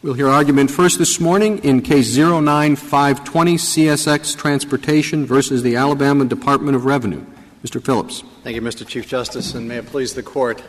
[0.00, 6.76] We'll hear argument first this morning in Case 09520, CSX Transportation versus the Alabama Department
[6.76, 7.26] of Revenue.
[7.64, 7.84] Mr.
[7.84, 8.22] Phillips.
[8.44, 8.86] Thank you, Mr.
[8.86, 10.62] Chief Justice, and may it please the Court.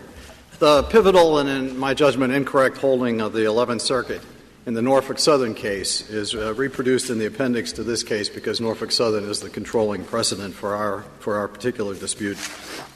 [0.57, 4.23] The pivotal and, in my judgment, incorrect holding of the 11th Circuit
[4.65, 8.59] in the Norfolk Southern case is uh, reproduced in the appendix to this case because
[8.59, 12.39] Norfolk Southern is the controlling precedent for our, for our particular dispute.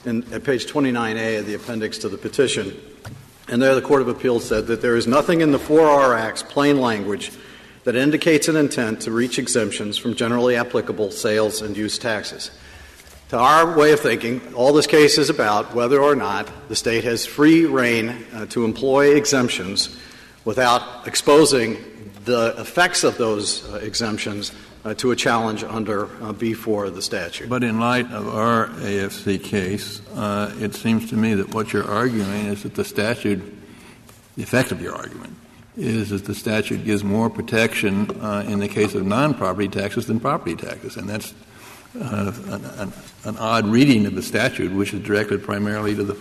[0.04, 2.76] In, at page 29A of the appendix to the petition,
[3.54, 6.42] and there the Court of Appeals said that there is nothing in the 4R Act's
[6.42, 7.30] plain language
[7.84, 12.50] that indicates an intent to reach exemptions from generally applicable sales and use taxes.
[13.28, 17.04] To our way of thinking, all this case is about whether or not the state
[17.04, 19.96] has free reign uh, to employ exemptions
[20.44, 21.76] without exposing
[22.24, 24.50] the effects of those uh, exemptions
[24.84, 27.48] uh, to a challenge under uh, B4 of the statute.
[27.48, 31.88] But in light of our AFC case, uh, it seems to me that what you're
[31.88, 33.42] arguing is that the statute,
[34.36, 35.34] the effect of your argument,
[35.76, 40.20] is that the statute gives more protection uh, in the case of non-property taxes than
[40.20, 41.34] property taxes, and that's
[42.00, 42.92] uh, an, an,
[43.24, 46.16] an, odd reading of the statute, which is directed primarily to the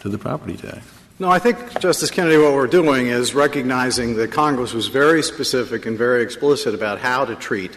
[0.00, 0.86] to the property tax.
[1.18, 5.84] No, I think, Justice Kennedy, what we're doing is recognizing that Congress was very specific
[5.84, 7.76] and very explicit about how to treat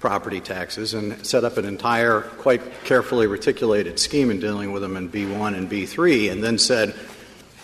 [0.00, 4.96] property taxes and set up an entire, quite carefully reticulated scheme in dealing with them
[4.96, 6.94] in B1 and B3, and then said,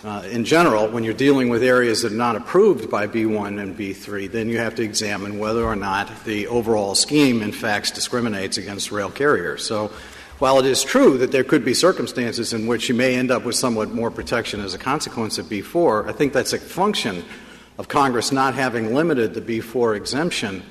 [0.03, 3.75] uh, in general, when you're dealing with areas that are not approved by B1 and
[3.75, 8.59] B3, then you have to examine whether or not the overall scheme, in fact, discriminates
[8.59, 9.65] against rail carriers.
[9.65, 9.91] So
[10.37, 13.43] while it is true that there could be circumstances in which you may end up
[13.43, 17.25] with somewhat more protection as a consequence of B4, I think that's a function
[17.79, 20.61] of Congress not having limited the B4 exemption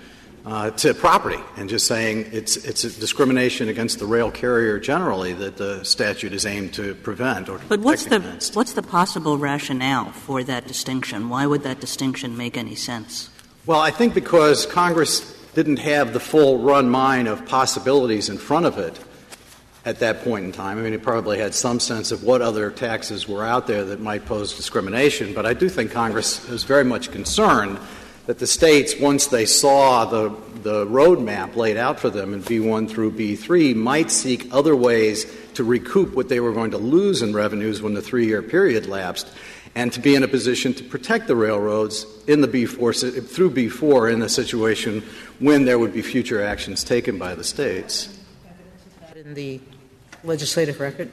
[0.47, 5.33] uh, to property and just saying it's, it's a discrimination against the rail carrier generally
[5.33, 8.55] that the statute is aimed to prevent or But what's the, against.
[8.55, 11.29] what's the possible rationale for that distinction?
[11.29, 13.29] Why would that distinction make any sense?
[13.67, 18.67] Well, I think because Congress didn't have the full run mine of possibilities in front
[18.67, 19.01] of it
[19.85, 20.79] at that point in time.
[20.79, 24.01] I mean, it probably had some sense of what other taxes were out there that
[24.01, 27.79] might pose discrimination, but I do think Congress was very much concerned
[28.27, 30.29] that the states, once they saw the,
[30.63, 35.65] the roadmap laid out for them in B1 through B3, might seek other ways to
[35.65, 39.33] recoup what they were going to lose in revenues when the three year period lapsed,
[39.77, 44.13] and to be in a position to protect the railroads in the B4, through B4
[44.13, 45.03] in a situation
[45.39, 48.19] when there would be future actions taken by the states.
[49.15, 49.61] In the
[50.25, 51.11] legislative record?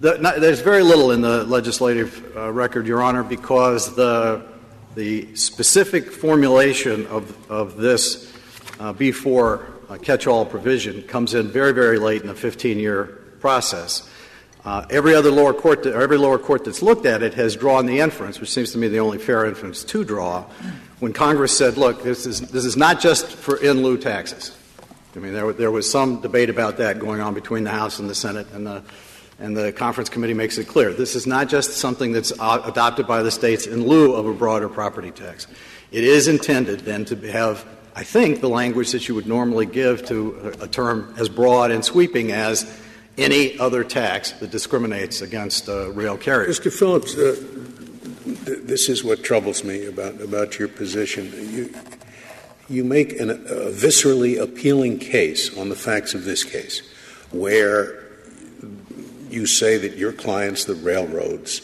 [0.00, 4.53] The, not, there's very little in the legislative uh, record, Your Honor, because the
[4.94, 8.32] the specific formulation of, of this
[8.78, 13.04] uh, B4 uh, catch all provision comes in very, very late in the 15 year
[13.40, 14.08] process.
[14.64, 18.00] Uh, every other lower court, every lower court that's looked at it has drawn the
[18.00, 20.42] inference, which seems to me the only fair inference to draw,
[21.00, 24.56] when Congress said, look, this is, this is not just for in lieu taxes.
[25.14, 28.08] I mean, there, there was some debate about that going on between the House and
[28.08, 28.82] the Senate, and the
[29.38, 30.92] and the conference committee makes it clear.
[30.92, 34.68] This is not just something that's adopted by the states in lieu of a broader
[34.68, 35.46] property tax.
[35.90, 40.06] It is intended then to have, I think, the language that you would normally give
[40.06, 42.80] to a, term as broad and sweeping as
[43.16, 46.58] any other tax that discriminates against uh, rail carriers.
[46.58, 46.72] Mr.
[46.72, 47.36] Phillips, uh,
[48.44, 51.32] th- this is what troubles me about, about your position.
[51.50, 51.74] You,
[52.68, 56.82] you make an, a viscerally appealing case on the facts of this case,
[57.30, 58.03] where
[59.34, 61.60] you say that your clients, the railroads,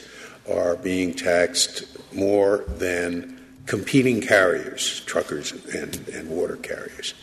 [0.50, 7.14] are being taxed more than competing carriers, truckers and, and water carriers.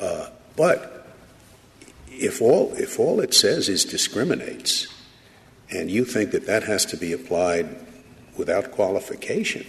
[0.00, 1.06] Uh, but
[2.08, 4.86] if all, if all it says is discriminates,
[5.70, 7.68] and you think that that has to be applied
[8.38, 9.66] without qualification,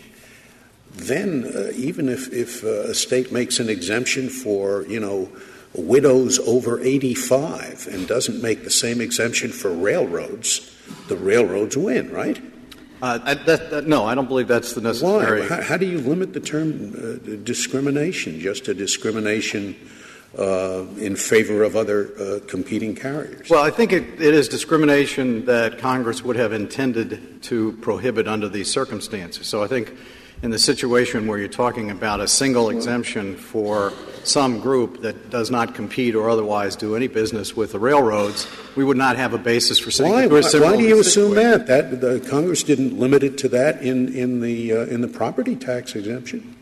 [0.92, 5.30] then uh, even if, if uh, a state makes an exemption for, you know,
[5.78, 10.72] widows over 85 and doesn't make the same exemption for railroads,
[11.08, 12.42] the railroads win, right?
[13.02, 15.42] Uh, that, that, no, I don't believe that's the necessary.
[15.42, 15.48] Why?
[15.48, 19.76] How, how do you limit the term uh, discrimination just to discrimination
[20.38, 23.50] uh, in favor of other uh, competing carriers?
[23.50, 28.50] Well, I think it, it is discrimination that Congress would have intended to prohibit under
[28.50, 29.48] these circumstances.
[29.48, 29.94] So I think
[30.46, 33.92] in the situation where you're talking about a single exemption for
[34.24, 38.84] some group that does not compete or otherwise do any business with the railroads, we
[38.84, 41.66] would not have a basis for saying why, why, why do you assume that?
[41.66, 45.56] That the Congress didn't limit it to that in in the uh, in the property
[45.56, 46.56] tax exemption.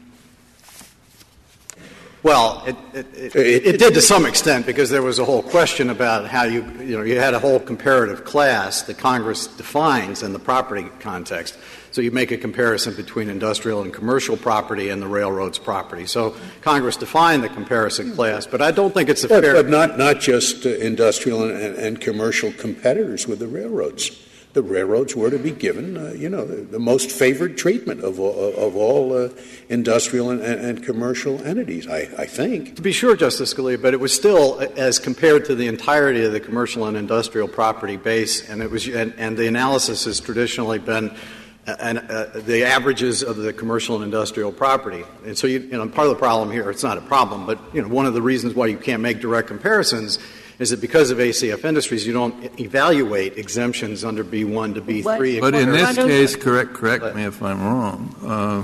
[2.23, 5.89] Well, it, it, it, it, did to some extent because there was a whole question
[5.89, 10.31] about how you, you know, you had a whole comparative class that Congress defines in
[10.31, 11.57] the property context.
[11.93, 16.07] So you make a comparison between industrial and commercial property and the railroad's property.
[16.07, 19.53] So Congress defined the comparison class, but I don't think it's a but, fair.
[19.53, 24.09] But not, not just uh, industrial and, and, commercial competitors with the railroads
[24.53, 28.19] the railroads were to be given, uh, you know, the, the, most favored treatment of
[28.19, 29.29] all, of all uh,
[29.69, 32.75] industrial and, and, and, commercial entities, I, I, think.
[32.75, 36.33] To be sure, Justice Scalia, but it was still, as compared to the entirety of
[36.33, 40.77] the commercial and industrial property base, and it was, and, and the analysis has traditionally
[40.77, 41.15] been.
[41.65, 45.87] And uh, the averages of the commercial and industrial property, and so you, you know,
[45.87, 48.21] part of the problem here, it's not a problem, but you know, one of the
[48.21, 50.19] reasons why you can't make direct comparisons
[50.59, 55.39] is that because of ACF Industries, you don't evaluate exemptions under B1 to B3.
[55.39, 58.63] But in this case, correct, correct me if I'm wrong, uh,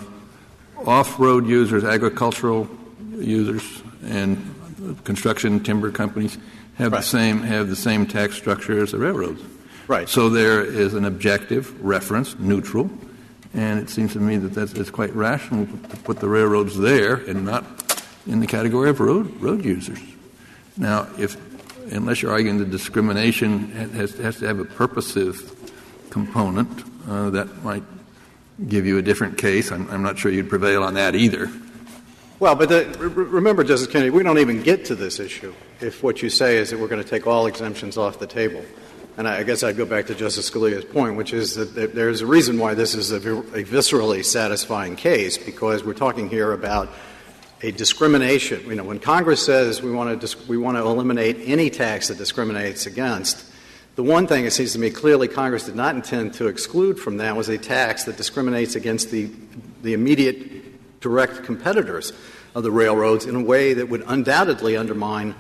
[0.86, 2.70] off-road users, agricultural
[3.18, 4.56] users, and
[5.04, 6.38] construction timber companies
[6.76, 7.00] have right.
[7.00, 9.42] the same have the same tax structure as the railroads.
[9.90, 10.08] Right.
[10.08, 12.92] So there is an objective reference, neutral,
[13.56, 17.16] and it seems to me that that's it's quite rational to put the railroads there
[17.16, 17.66] and not
[18.28, 19.98] in the category of road road users.
[20.78, 21.38] Now, if
[21.92, 25.56] unless you're arguing the discrimination has, has to have a purposive
[26.12, 27.84] component, uh, that might
[28.68, 29.72] give you a different case.
[29.72, 31.50] I'm, I'm, not sure you'd prevail on that either.
[32.40, 36.22] Well, but the, remember, Justice Kennedy, we don't even get to this issue if what
[36.22, 38.64] you say is that we're going to take all exemptions off the table.
[39.18, 42.26] And I guess I'd go back to Justice Scalia's point, which is that there's a
[42.26, 46.90] reason why this is a, viscerally satisfying case, because we're talking here about
[47.62, 48.66] a discrimination.
[48.68, 52.08] You know, when Congress says we want to dis- we want to eliminate any tax
[52.08, 53.46] that discriminates against,
[53.96, 57.18] the one thing it seems to me clearly Congress did not intend to exclude from
[57.18, 59.30] that was a tax that discriminates against the
[59.82, 62.14] the immediate direct competitors
[62.56, 65.36] of the railroads in a way that would undoubtedly undermine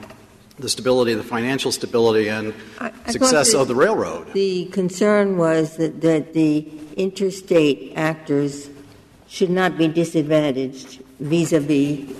[0.59, 4.33] the stability, the financial stability, and I, I success of the railroad.
[4.33, 8.69] The concern was that, that the interstate actors
[9.27, 12.15] should not be disadvantaged vis-a-vis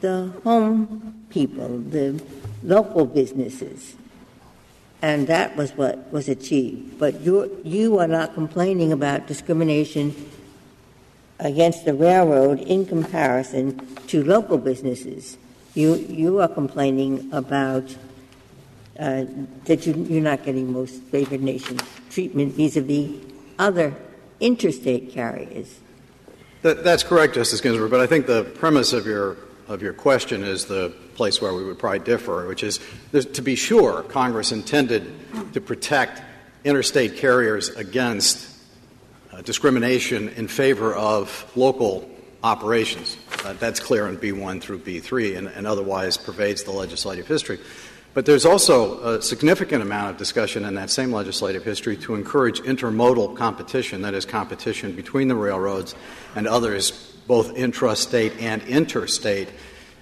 [0.00, 2.22] the home people, the
[2.62, 3.96] local businesses.
[5.02, 6.98] And that was what was achieved.
[6.98, 10.14] But you you are not complaining about discrimination
[11.38, 15.36] against the railroad in comparison to local businesses.
[15.76, 17.94] You, you are complaining about
[18.98, 19.26] uh,
[19.66, 21.78] that you, you're not getting most favored nation
[22.08, 23.22] treatment vis-a-vis
[23.58, 23.94] other
[24.40, 25.78] interstate carriers.
[26.62, 27.90] That, that's correct, Justice Ginsburg.
[27.90, 29.36] But I think the premise of your
[29.68, 32.80] of your question is the place where we would probably differ, which is
[33.12, 35.12] to be sure Congress intended
[35.52, 36.22] to protect
[36.64, 38.48] interstate carriers against
[39.30, 42.08] uh, discrimination in favor of local
[42.42, 43.18] operations.
[43.46, 47.60] Uh, that's clear in B1 through B3 and, and otherwise pervades the legislative history.
[48.12, 52.60] But there's also a significant amount of discussion in that same legislative history to encourage
[52.62, 55.94] intermodal competition, that is, competition between the railroads
[56.34, 56.90] and others,
[57.28, 59.48] both intrastate and interstate.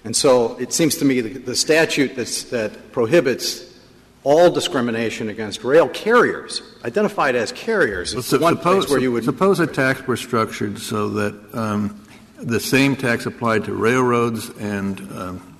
[0.05, 3.75] And so it seems to me the, the statute that prohibits
[4.23, 9.11] all discrimination against rail carriers, identified as carriers, is well, one suppose, place where you
[9.11, 9.23] would.
[9.23, 12.04] Suppose a tax were structured so that um,
[12.37, 15.57] the same tax applied to railroads and, um,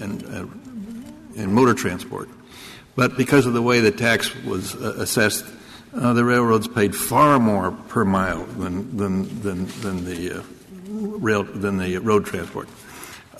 [0.00, 2.28] and uh, in motor transport.
[2.94, 5.44] But because of the way the tax was uh, assessed,
[5.94, 10.42] uh, the railroads paid far more per mile than than than, than the uh,
[10.88, 12.68] rail than the road transport.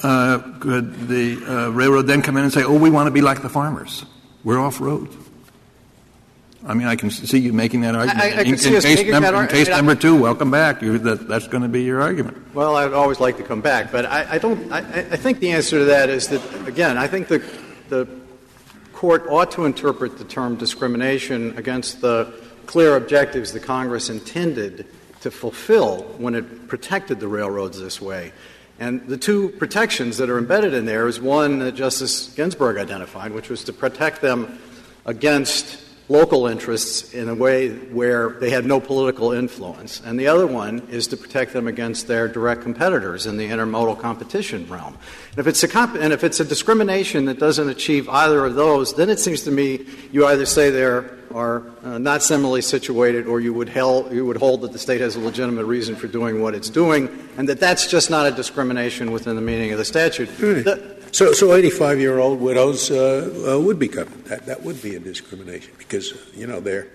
[0.02, 3.22] Uh, could the uh, railroad then come in and say, "Oh, we want to be
[3.22, 4.04] like the farmers.
[4.44, 5.08] We're off road."
[6.66, 8.20] I mean, I can see you making that argument.
[8.20, 10.82] I, I in, in, case, number, in case number two, welcome back.
[10.82, 12.54] You, that, that's going to be your argument.
[12.54, 14.72] Well, I'd always like to come back, but I, I don't.
[14.72, 17.38] I, I, think the answer to that is that again, I think the
[17.88, 18.08] the
[18.92, 22.34] court ought to interpret the term discrimination against the
[22.66, 24.86] clear objectives the Congress intended
[25.20, 28.32] to fulfill when it protected the railroads this way.
[28.78, 33.32] And the two protections that are embedded in there is one that Justice Ginsburg identified,
[33.32, 34.58] which was to protect them
[35.04, 40.00] against local interests in a way where they had no political influence.
[40.04, 43.98] And the other one is to protect them against their direct competitors in the intermodal
[43.98, 44.96] competition realm.
[45.30, 48.54] And if it's a, comp- and if it's a discrimination that doesn't achieve either of
[48.54, 53.26] those, then it seems to me you either say they are uh, not similarly situated
[53.26, 56.06] or you would, hell, you would hold that the state has a legitimate reason for
[56.06, 59.78] doing what it's doing and that that's just not a discrimination within the meaning of
[59.78, 60.28] the statute.
[60.38, 64.22] The, so, so 85 year old widows uh, uh, would be covered.
[64.26, 66.88] That, that would be a discrimination because, you know, they're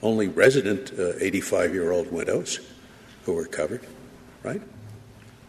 [0.00, 2.60] only resident 85 uh, year old widows
[3.24, 3.84] who are covered,
[4.44, 4.62] right?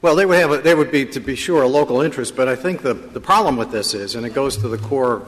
[0.01, 2.48] Well, they would have, a, they would be, to be sure, a local interest, but
[2.48, 5.27] I think the, the problem with this is, and it goes to the core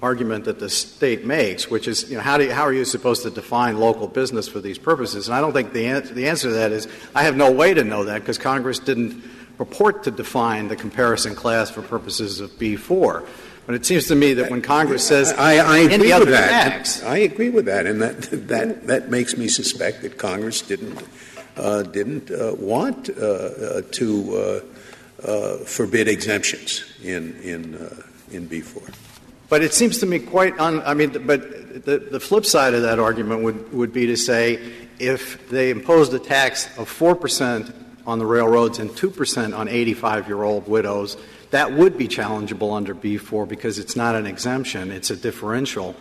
[0.00, 2.86] argument that the state makes, which is, you know, how, do you, how are you
[2.86, 5.28] supposed to define local business for these purposes?
[5.28, 7.74] And I don't think the, an- the answer to that is, I have no way
[7.74, 9.22] to know that because Congress didn't
[9.58, 13.26] purport to define the comparison class for purposes of B4.
[13.66, 16.70] But it seems to me that when Congress says I, I agree other with that.
[16.70, 21.02] tax, I agree with that, and that that that makes me suspect that Congress didn't
[21.58, 24.64] uh, didn't uh, want uh, uh, to
[25.24, 28.84] uh, uh, forbid exemptions in in uh, in B four.
[29.50, 32.82] But it seems to me quite un, I mean, but the, the flip side of
[32.82, 34.58] that argument would, would be to say
[34.98, 37.72] if they imposed a tax of 4%
[38.08, 41.18] on the railroads and 2% on 85 year old widows,
[41.50, 45.94] that would be challengeable under B4 because it's not an exemption, it's a differential.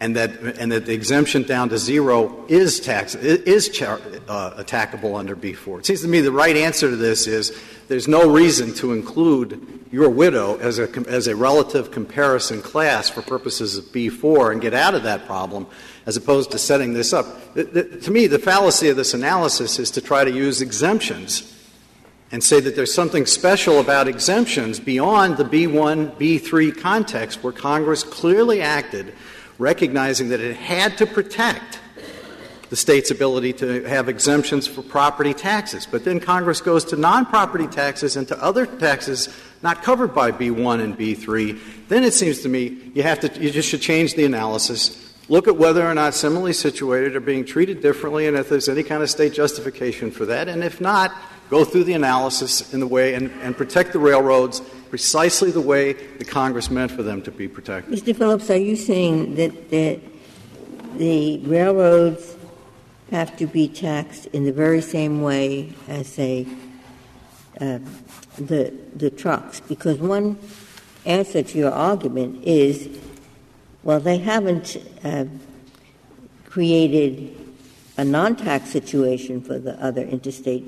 [0.00, 5.16] And that, and that the exemption down to zero is tax is char, uh, attackable
[5.16, 5.80] under B4.
[5.80, 7.56] It seems to me the right answer to this is
[7.88, 13.22] there's no reason to include your widow as a as a relative comparison class for
[13.22, 15.66] purposes of B4 and get out of that problem,
[16.06, 17.54] as opposed to setting this up.
[17.54, 21.50] To me, the fallacy of this analysis is to try to use exemptions
[22.30, 28.02] and say that there's something special about exemptions beyond the B1, B3 context where Congress
[28.02, 29.14] clearly acted,
[29.58, 31.78] recognizing that it had to protect
[32.70, 35.86] the state's ability to have exemptions for property taxes.
[35.86, 39.28] But then Congress goes to non property taxes and to other taxes
[39.62, 41.86] not covered by B1 and B3.
[41.86, 45.03] Then it seems to me you have to, you just should change the analysis.
[45.28, 48.82] Look at whether or not similarly situated are being treated differently and if there's any
[48.82, 50.48] kind of state justification for that.
[50.48, 51.14] And if not,
[51.48, 55.94] go through the analysis in the way and, and protect the railroads precisely the way
[55.94, 57.92] the Congress meant for them to be protected.
[57.98, 58.14] Mr.
[58.14, 60.00] Phillips, are you saying that, that
[60.98, 62.36] the railroads
[63.10, 66.46] have to be taxed in the very same way as, say,
[67.60, 67.78] uh,
[68.36, 69.60] the, the trucks?
[69.60, 70.38] Because one
[71.06, 72.88] answer to your argument is
[73.84, 75.26] well, they haven't uh,
[76.46, 77.36] created
[77.98, 80.64] a non tax situation for the other interstate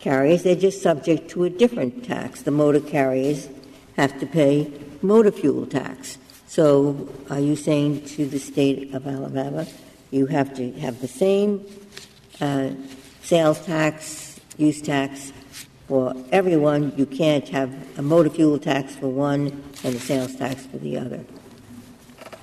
[0.00, 0.42] carriers.
[0.42, 2.42] They're just subject to a different tax.
[2.42, 3.48] The motor carriers
[3.96, 4.72] have to pay
[5.02, 6.18] motor fuel tax.
[6.48, 9.66] So, are you saying to the state of Alabama,
[10.10, 11.64] you have to have the same
[12.40, 12.70] uh,
[13.22, 15.32] sales tax, use tax
[15.86, 16.92] for everyone?
[16.96, 20.98] You can't have a motor fuel tax for one and a sales tax for the
[20.98, 21.24] other.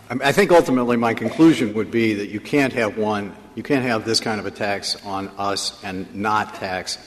[0.07, 4.05] I think ultimately my conclusion would be that you can't have one, you can't have
[4.05, 6.99] this kind of a tax on us and not tax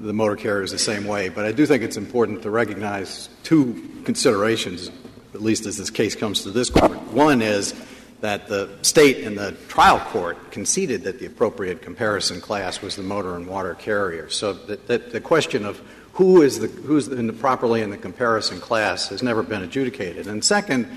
[0.00, 1.28] the motor carriers the same way.
[1.28, 4.90] But I do think it's important to recognize two considerations,
[5.32, 7.00] at least as this case comes to this court.
[7.12, 7.72] One is
[8.20, 13.02] that the state in the trial court conceded that the appropriate comparison class was the
[13.02, 14.28] motor and water carrier.
[14.28, 15.80] So that, that the question of
[16.14, 20.26] who is the, who's in the, properly in the comparison class has never been adjudicated.
[20.26, 20.88] And second,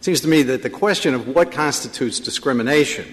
[0.00, 3.04] it seems to me that the question of what constitutes discrimination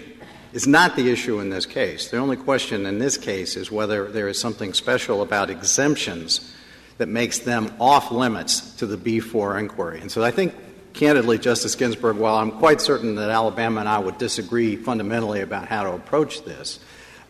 [0.54, 2.08] is not the issue in this case.
[2.08, 6.56] The only question in this case is whether there is something special about exemptions
[6.98, 10.00] that makes them off limits to the B4 inquiry.
[10.00, 10.56] And so I think,
[10.94, 15.68] candidly, Justice Ginsburg, while I'm quite certain that Alabama and I would disagree fundamentally about
[15.68, 16.80] how to approach this,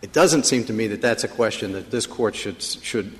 [0.04, 3.12] it doesn't seem to me that that's a question that this court should, should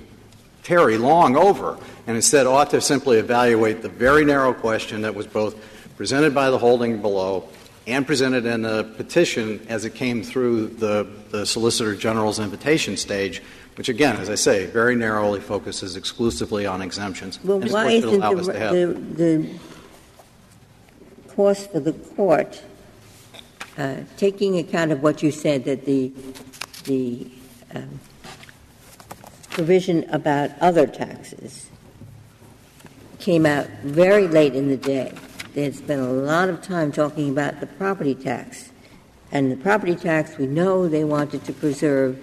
[0.62, 1.76] tarry long over,
[2.06, 5.56] and instead ought to simply evaluate the very narrow question that was both
[5.98, 7.48] presented by the holding below
[7.88, 13.42] and presented in a petition as it came through the, the Solicitor General's invitation stage,
[13.74, 17.42] which, again, as I say, very narrowly focuses exclusively on exemptions.
[17.42, 19.58] Well, and why isn't the, us to have- the, the
[21.30, 22.62] course for the court
[23.76, 26.12] uh, taking account of what you said that the
[26.84, 27.28] the
[27.74, 28.00] um,
[29.50, 31.70] provision about other taxes
[33.18, 35.12] came out very late in the day.
[35.58, 38.70] There's spent a lot of time talking about the property tax.
[39.32, 42.16] And the property tax, we know they wanted to preserve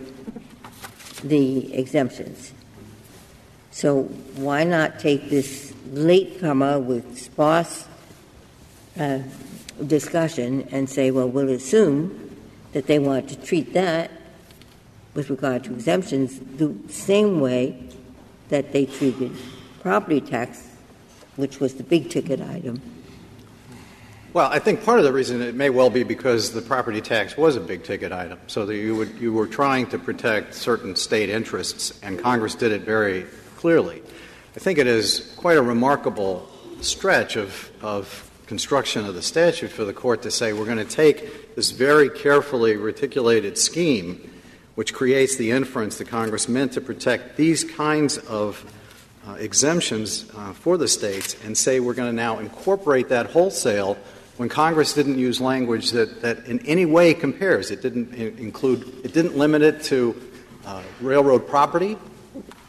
[1.21, 2.53] the exemptions.
[3.71, 4.03] So
[4.37, 7.85] why not take this latecomer with sparse
[8.97, 9.19] uh,
[9.85, 12.37] discussion and say, well, we'll assume
[12.71, 14.11] that they want to treat that
[15.13, 17.89] with regard to exemptions the same way
[18.47, 19.35] that they treated
[19.81, 20.69] property tax,
[21.35, 22.94] which was the big ticket item.
[24.35, 27.37] Well, I think part of the reason it may well be because the property tax
[27.37, 30.97] was a big ticket item, so that you would you were trying to protect certain
[30.97, 34.03] state interests, and Congress did it very clearly.
[34.53, 36.51] I think it is quite a remarkable
[36.81, 40.83] stretch of of construction of the statute for the court to say we're going to
[40.83, 44.33] take this very carefully reticulated scheme,
[44.75, 48.69] which creates the inference that Congress meant to protect these kinds of
[49.25, 53.97] uh, exemptions uh, for the states and say we're going to now incorporate that wholesale
[54.37, 57.71] when Congress didn't use language that, that in any way compares.
[57.71, 60.21] It didn't include, it didn't limit it to
[60.65, 61.97] uh, railroad property.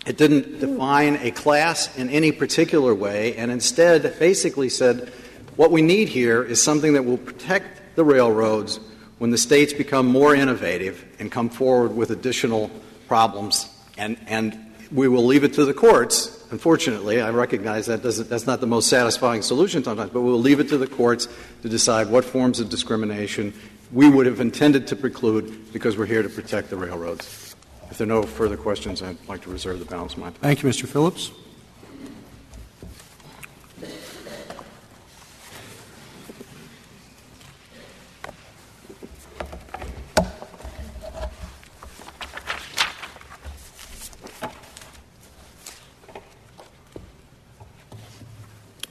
[0.07, 5.13] It didn't define a class in any particular way, and instead basically said
[5.57, 8.79] what we need here is something that will protect the railroads
[9.19, 12.71] when the states become more innovative and come forward with additional
[13.09, 13.69] problems.
[13.97, 16.45] And, and we will leave it to the courts.
[16.51, 20.69] Unfortunately, I recognize that that's not the most satisfying solution sometimes, but we'll leave it
[20.69, 21.29] to the courts
[21.63, 23.53] to decide what forms of discrimination
[23.93, 27.55] we would have intended to preclude because we're here to protect the railroads.
[27.91, 30.35] If there are no further questions, I'd like to reserve the balance of my time.
[30.41, 30.87] Thank you, Mr.
[30.87, 31.31] Phillips.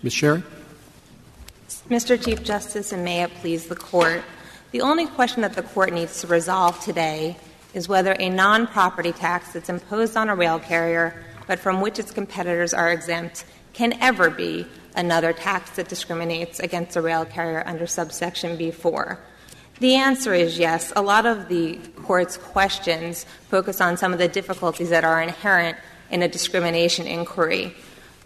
[0.06, 0.14] Ms.
[0.14, 0.44] Sherry?
[1.90, 2.24] Mr.
[2.24, 4.22] Chief Justice, and may it please the Court,
[4.70, 7.36] the only question that the Court needs to resolve today
[7.74, 11.98] is whether a non property tax that's imposed on a rail carrier but from which
[11.98, 17.64] its competitors are exempt can ever be another tax that discriminates against a rail carrier
[17.66, 19.18] under subsection B4.
[19.80, 20.94] The answer is yes.
[20.96, 25.80] A lot of the Court's questions focus on some of the difficulties that are inherent
[26.12, 27.74] in a discrimination inquiry.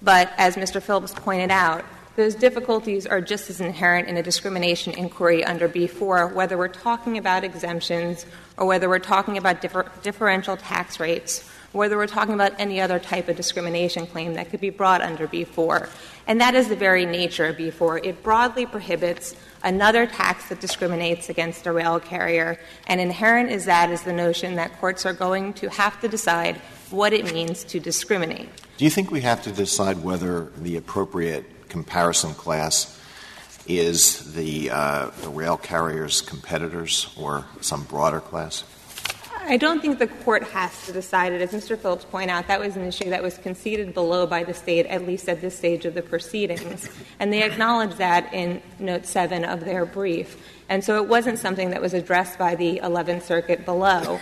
[0.01, 0.81] But as Mr.
[0.81, 1.83] Phillips pointed out,
[2.15, 7.17] those difficulties are just as inherent in a discrimination inquiry under B4, whether we're talking
[7.17, 8.25] about exemptions
[8.57, 12.99] or whether we're talking about differ- differential tax rates, whether we're talking about any other
[12.99, 15.89] type of discrimination claim that could be brought under B4.
[16.27, 18.03] And that is the very nature of B4.
[18.03, 23.91] It broadly prohibits another tax that discriminates against a rail carrier, and inherent is that
[23.91, 26.57] is the notion that courts are going to have to decide
[26.89, 28.49] what it means to discriminate.
[28.79, 32.97] Do you think we have to decide whether the appropriate comparison class
[33.67, 38.63] is the, uh, the rail carrier's competitors or some broader class?
[39.41, 41.41] I don't think the court has to decide it.
[41.41, 41.77] As Mr.
[41.77, 45.05] Phillips pointed out, that was an issue that was conceded below by the state, at
[45.05, 46.87] least at this stage of the proceedings.
[47.19, 50.37] And they acknowledged that in note 7 of their brief.
[50.69, 54.19] And so it wasn't something that was addressed by the 11th Circuit below.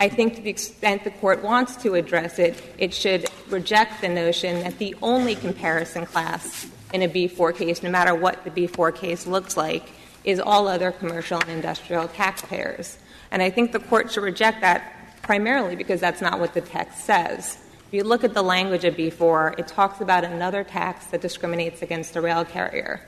[0.00, 4.08] I think to the extent the court wants to address it, it should reject the
[4.08, 8.94] notion that the only comparison class in a B4 case, no matter what the B4
[8.94, 9.90] case looks like,
[10.24, 12.98] is all other commercial and industrial taxpayers.
[13.30, 17.04] And I think the court should reject that primarily because that's not what the text
[17.04, 17.58] says.
[17.88, 21.82] If you look at the language of B4, it talks about another tax that discriminates
[21.82, 23.06] against a rail carrier.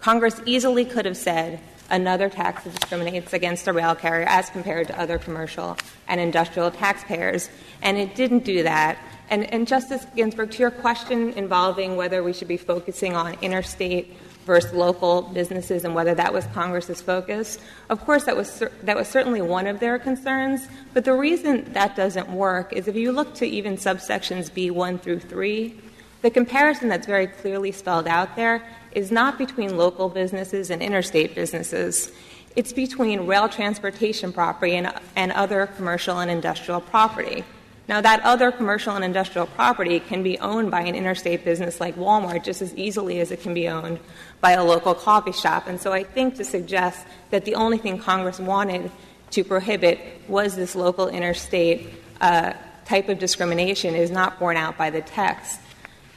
[0.00, 1.60] Congress easily could have said
[1.92, 5.76] another tax that discriminates against a rail carrier as compared to other commercial
[6.08, 7.48] and industrial taxpayers,
[7.82, 8.98] and it didn't do that.
[9.30, 14.16] And, and Justice Ginsburg, to your question involving whether we should be focusing on interstate
[14.46, 17.58] versus local businesses and whether that was Congress's focus.
[17.88, 21.72] Of course, that was, cer- that was certainly one of their concerns, but the reason
[21.74, 25.80] that doesn't work is if you look to even subsections B1 through 3,
[26.22, 31.34] the comparison that's very clearly spelled out there is not between local businesses and interstate
[31.34, 32.12] businesses.
[32.54, 37.44] It's between rail transportation property and, and other commercial and industrial property.
[37.88, 41.96] Now, that other commercial and industrial property can be owned by an interstate business like
[41.96, 43.98] Walmart just as easily as it can be owned
[44.40, 45.66] by a local coffee shop.
[45.66, 48.90] And so I think to suggest that the only thing Congress wanted
[49.30, 51.88] to prohibit was this local interstate
[52.20, 52.52] uh,
[52.84, 55.58] type of discrimination is not borne out by the text.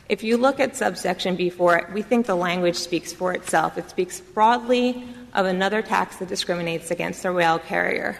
[0.07, 3.77] If you look at subsection B4, we think the language speaks for itself.
[3.77, 8.17] It speaks broadly of another tax that discriminates against a rail carrier.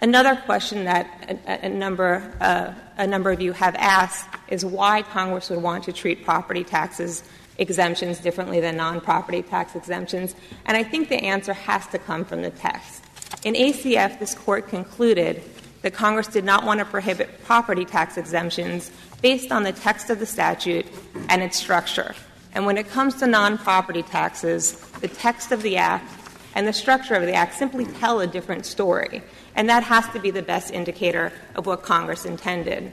[0.00, 5.02] Another question that a, a number, uh, a number of you have asked is why
[5.02, 7.24] Congress would want to treat property taxes
[7.56, 10.34] exemptions differently than non property tax exemptions.
[10.66, 13.02] And I think the answer has to come from the text.
[13.44, 15.42] In ACF, this court concluded
[15.82, 18.90] that Congress did not want to prohibit property tax exemptions
[19.20, 20.86] based on the text of the statute
[21.28, 22.14] and its structure.
[22.54, 26.10] And when it comes to non property taxes, the text of the Act
[26.54, 29.22] and the structure of the Act simply tell a different story.
[29.54, 32.92] And that has to be the best indicator of what Congress intended.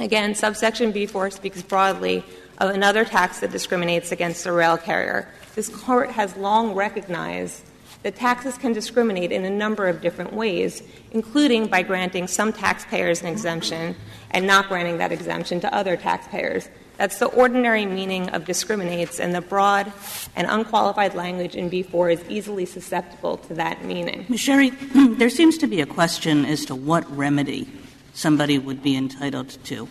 [0.00, 2.24] Again, subsection B4 speaks broadly
[2.58, 5.28] of another tax that discriminates against a rail carrier.
[5.54, 7.64] This court has long recognized
[8.04, 13.20] that taxes can discriminate in a number of different ways, including by granting some taxpayers
[13.20, 13.96] an exemption
[14.30, 16.68] and not granting that exemption to other taxpayers.
[16.96, 19.92] That's the ordinary meaning of discriminates, and the broad
[20.36, 24.24] and unqualified language in B4 is easily susceptible to that meaning.
[24.28, 24.38] Ms.
[24.38, 27.68] Sherry, there seems to be a question as to what remedy
[28.12, 29.88] somebody would be entitled to.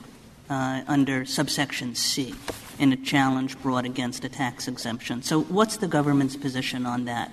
[0.49, 2.33] uh, under subsection C
[2.79, 5.23] in a challenge brought against a tax exemption.
[5.23, 7.31] So, what's the government's position on that?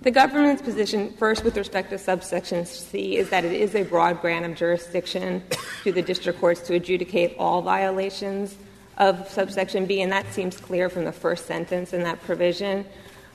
[0.00, 4.20] The government's position, first with respect to subsection C, is that it is a broad
[4.20, 5.42] grant of jurisdiction
[5.82, 8.56] to the district courts to adjudicate all violations
[8.96, 12.84] of subsection B, and that seems clear from the first sentence in that provision.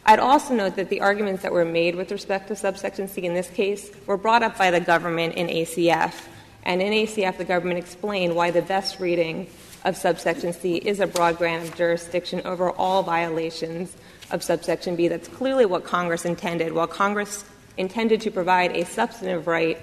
[0.06, 3.34] I'd also note that the arguments that were made with respect to subsection C in
[3.34, 6.28] this case were brought up by the government in ACF.
[6.64, 9.48] And in ACF, the government explained why the best reading
[9.84, 13.98] of subsection C is a broad grant of jurisdiction over all violations
[14.34, 15.08] of subsection B.
[15.08, 16.74] That's clearly what Congress intended.
[16.74, 17.46] While Congress
[17.78, 19.78] intended to provide a substantive right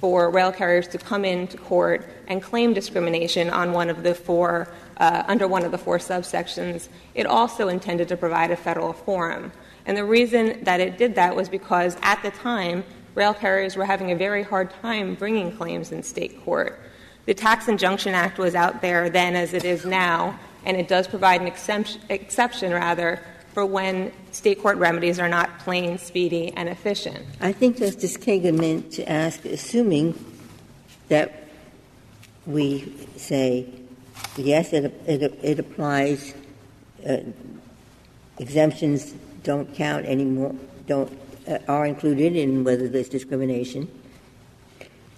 [0.00, 4.68] for rail carriers to come into court and claim discrimination on one of the four
[4.96, 9.52] uh, under one of the four subsections, it also intended to provide a federal forum.
[9.86, 12.84] And the reason that it did that was because at the time,
[13.14, 16.78] rail carriers were having a very hard time bringing claims in state court.
[17.26, 21.06] The Tax Injunction Act was out there then as it is now, and it does
[21.06, 23.20] provide an exemption, exception rather
[23.52, 27.24] for when state court remedies are not plain, speedy, and efficient.
[27.40, 30.18] I think Justice Kagan meant to ask, assuming
[31.08, 31.48] that
[32.46, 33.66] we say,
[34.36, 36.34] yes, it, it, it applies,
[37.06, 37.18] uh,
[38.38, 40.54] exemptions don't count anymore,
[40.86, 41.12] don't,
[41.46, 43.90] uh, are included in whether there's discrimination.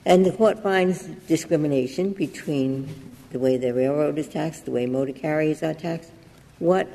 [0.04, 5.12] And the court finds discrimination between the way the railroad is taxed, the way motor
[5.12, 6.10] carriers are taxed.
[6.58, 6.88] What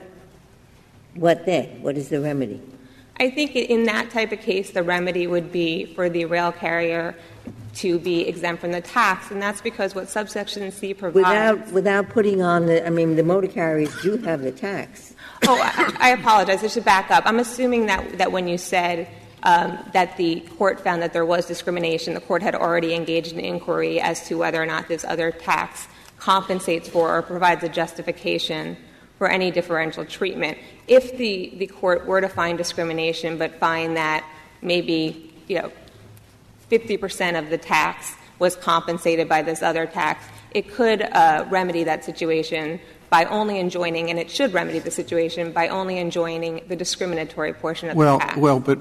[1.19, 1.81] what then?
[1.81, 2.61] What is the remedy?
[3.17, 7.15] I think in that type of case, the remedy would be for the rail carrier
[7.75, 11.15] to be exempt from the tax, and that's because what subsection C provides.
[11.15, 15.13] Without, without putting on the, I mean, the motor carriers do have the tax.
[15.45, 16.63] Oh, I, I apologize.
[16.63, 17.25] I should back up.
[17.25, 19.09] I'm assuming that, that when you said
[19.43, 23.39] um, that the court found that there was discrimination, the court had already engaged in
[23.41, 28.77] inquiry as to whether or not this other tax compensates for or provides a justification
[29.19, 30.57] for any differential treatment.
[30.87, 34.25] If the, the court were to find discrimination but find that
[34.61, 35.71] maybe, you know,
[36.71, 42.05] 50% of the tax was compensated by this other tax, it could uh, remedy that
[42.05, 42.79] situation
[43.09, 47.89] by only enjoining, and it should remedy the situation by only enjoining the discriminatory portion
[47.89, 48.37] of well, the tax.
[48.37, 48.79] Well, but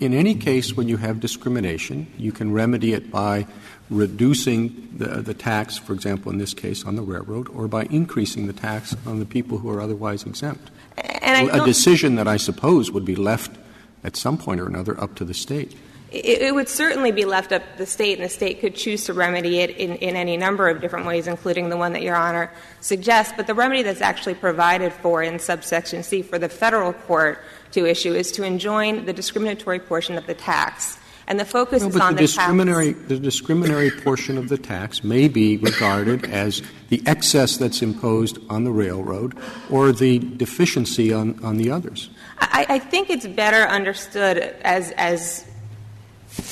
[0.00, 3.46] in any case, when you have discrimination, you can remedy it by
[3.90, 8.46] reducing the, the tax, for example, in this case, on the railroad, or by increasing
[8.46, 10.70] the tax on the people who are otherwise exempt.
[10.96, 13.56] And a decision that I suppose would be left
[14.04, 15.76] at some point or another up to the state.
[16.10, 19.12] It, would certainly be left up to the state, and the state could choose to
[19.12, 22.50] remedy it in, in any number of different ways, including the one that Your Honor
[22.80, 23.34] suggests.
[23.36, 27.40] But the remedy that's actually provided for in subsection C for the federal court
[27.72, 30.98] to issue is to enjoin the discriminatory portion of the tax.
[31.28, 33.08] And the focus no, is on the, the discriminatory, tax.
[33.08, 38.64] The discriminatory portion of the tax may be regarded as the excess that's imposed on
[38.64, 39.36] the railroad
[39.70, 42.08] or the deficiency on, on the others.
[42.38, 45.44] I, I think it's better understood as, as,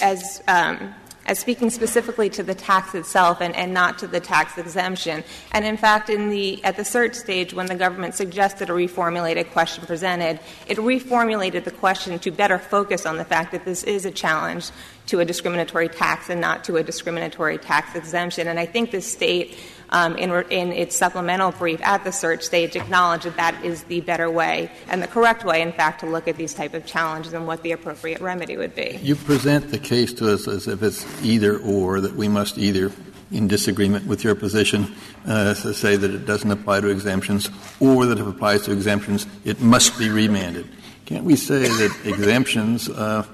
[0.02, 0.94] as um,
[1.26, 5.22] as speaking specifically to the tax itself and, and not to the tax exemption.
[5.52, 9.50] And in fact, in the, at the cert stage, when the government suggested a reformulated
[9.50, 14.06] question presented, it reformulated the question to better focus on the fact that this is
[14.06, 14.70] a challenge
[15.06, 18.48] to a discriminatory tax and not to a discriminatory tax exemption.
[18.48, 19.56] And I think the state
[19.92, 24.30] in, in, its supplemental brief at the cert stage acknowledge that that is the better
[24.30, 27.46] way and the correct way, in fact, to look at these type of challenges and
[27.46, 28.98] what the appropriate remedy would be.
[29.02, 32.92] You present the case to us as if it's either or, that we must either
[33.30, 34.94] in disagreement with your position
[35.26, 39.26] uh, say that it doesn't apply to exemptions, or that if it applies to exemptions,
[39.44, 40.68] it must be remanded.
[41.06, 43.26] Can't we say that exemptions uh,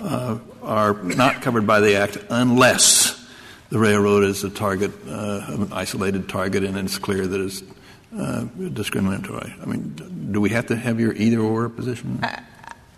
[0.00, 3.07] uh, are not covered by the Act unless
[3.70, 7.62] the railroad is a target, uh, an isolated target, and it's clear that it's
[8.16, 9.54] uh, discriminatory.
[9.60, 12.20] I mean, do we have to have your either or position?
[12.22, 12.42] I,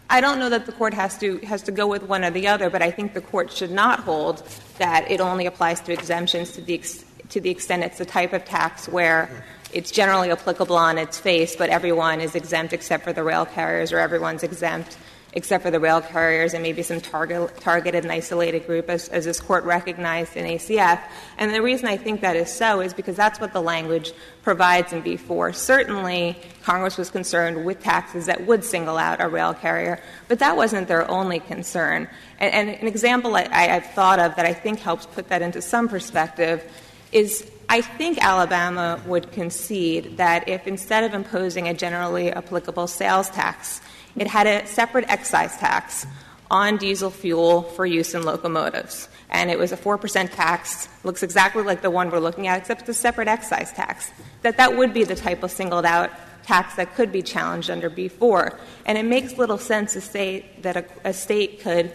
[0.09, 2.49] I don't know that the court has to has to go with one or the
[2.49, 4.43] other, but I think the court should not hold
[4.79, 8.33] that it only applies to exemptions to the ex- to the extent it's the type
[8.33, 13.13] of tax where it's generally applicable on its face, but everyone is exempt except for
[13.13, 14.99] the rail carriers, or everyone's exempt
[15.33, 19.25] except for the rail carriers and maybe some target, targeted and isolated group, as, as
[19.25, 21.01] this court recognized in ACF.
[21.39, 24.13] And the reason I think that is so is because that's what the language
[24.43, 25.55] provides in B4.
[25.55, 30.57] Certainly, Congress was concerned with taxes that would single out a rail carrier, but that
[30.57, 32.09] wasn't their only concern.
[32.39, 35.63] And, and an example I, I've thought of that I think helps put that into
[35.63, 36.65] some perspective
[37.13, 43.31] is I think Alabama would concede that if instead of imposing a generally applicable sales
[43.31, 43.81] tax,
[44.17, 46.07] it had a separate excise tax
[46.51, 49.09] on diesel fuel for use in locomotives.
[49.31, 52.81] And it was a 4% tax, looks exactly like the one we're looking at, except
[52.81, 54.11] it's a separate excise tax.
[54.43, 56.11] That that would be the type of singled out
[56.43, 58.59] tax that could be challenged under B4.
[58.87, 61.93] And it makes little sense to say that a, a state could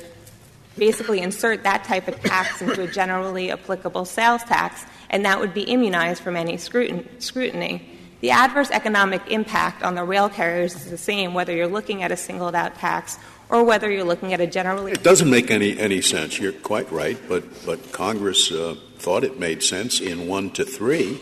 [0.77, 5.53] basically insert that type of tax into a generally applicable sales tax, and that would
[5.53, 7.94] be immunized from any scrutiny.
[8.25, 12.11] The adverse economic impact on the rail carriers is the same whether you're looking at
[12.11, 14.93] a singled out tax or whether you're looking at a generally.
[14.93, 16.39] It doesn't make any, any sense.
[16.39, 21.19] You're quite right, but, but Congress uh, thought it made sense in 1 to 3.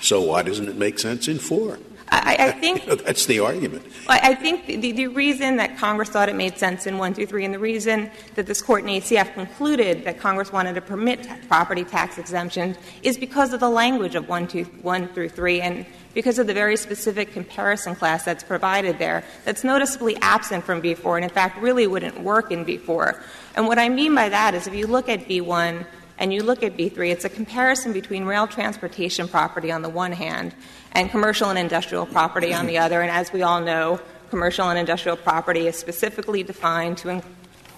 [0.00, 1.78] So why doesn't it make sense in 4?
[2.08, 3.84] I, I think that's the argument.
[4.08, 7.44] I think the, the reason that Congress thought it made sense in 1 through 3
[7.44, 11.84] and the reason that this court in ACF concluded that Congress wanted to permit property
[11.84, 16.38] tax exemptions is because of the language of 1, 2, 1 through 3 and because
[16.38, 21.24] of the very specific comparison class that's provided there that's noticeably absent from B4 and
[21.24, 23.20] in fact really wouldn't work in B4.
[23.56, 25.86] And what I mean by that is if you look at B1
[26.18, 30.12] and you look at B3, it's a comparison between rail transportation property on the one
[30.12, 30.54] hand
[30.92, 33.00] and commercial and industrial property on the other.
[33.00, 37.22] And as we all know, commercial and industrial property is specifically defined to.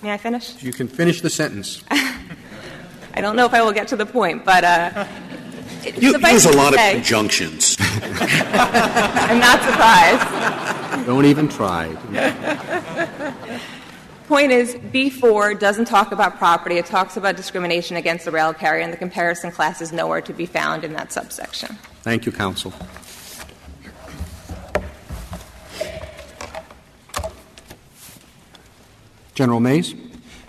[0.03, 0.63] May I finish?
[0.63, 1.83] You can finish the sentence.
[1.91, 4.65] I don't know if I will get to the point, but.
[4.65, 5.07] Uh,
[5.87, 7.77] Uh, you use a lot say, of conjunctions.
[7.81, 11.07] I'm not surprised.
[11.07, 11.89] Don't even try.
[14.29, 16.77] Point is, B4 doesn't talk about property.
[16.79, 20.33] It talks about discrimination against the rail carrier, and the comparison class is nowhere to
[20.33, 21.77] be found in that subsection.
[22.03, 22.73] Thank you, counsel.
[29.35, 29.95] General Maze.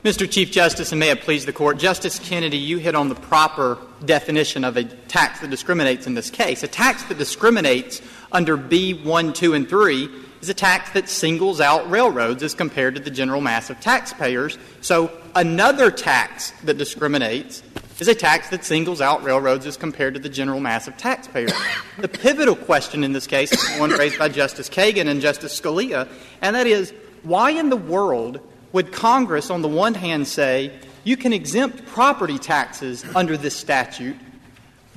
[0.05, 0.29] Mr.
[0.29, 3.79] Chief Justice, and may it please the Court, Justice Kennedy, you hit on the proper
[4.05, 6.61] definition of a tax that discriminates in this case.
[6.61, 10.07] A tax that discriminates under B 1, 2, and 3
[10.41, 14.59] is a tax that singles out railroads as compared to the general mass of taxpayers.
[14.81, 17.63] So another tax that discriminates
[17.99, 21.51] is a tax that singles out railroads as compared to the general mass of taxpayers.
[21.97, 26.07] the pivotal question in this case is one raised by Justice Kagan and Justice Scalia,
[26.43, 28.39] and that is why in the world
[28.75, 30.69] would Congress, on the one hand, say
[31.05, 34.17] you can exempt property taxes under this statute,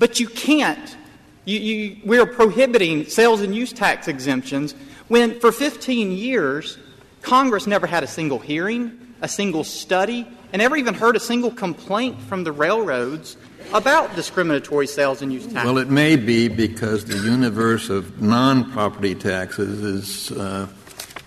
[0.01, 0.97] but you can't?
[1.45, 4.75] You, you, we are prohibiting sales and use tax exemptions
[5.07, 6.77] when for 15 years
[7.23, 11.53] Congress never had a single hearing, a single study, and never even heard a single
[11.53, 13.37] complaint from the railroads
[13.73, 15.65] about discriminatory sales and use tax.
[15.65, 20.67] Well, it may be because the universe of non property taxes is uh,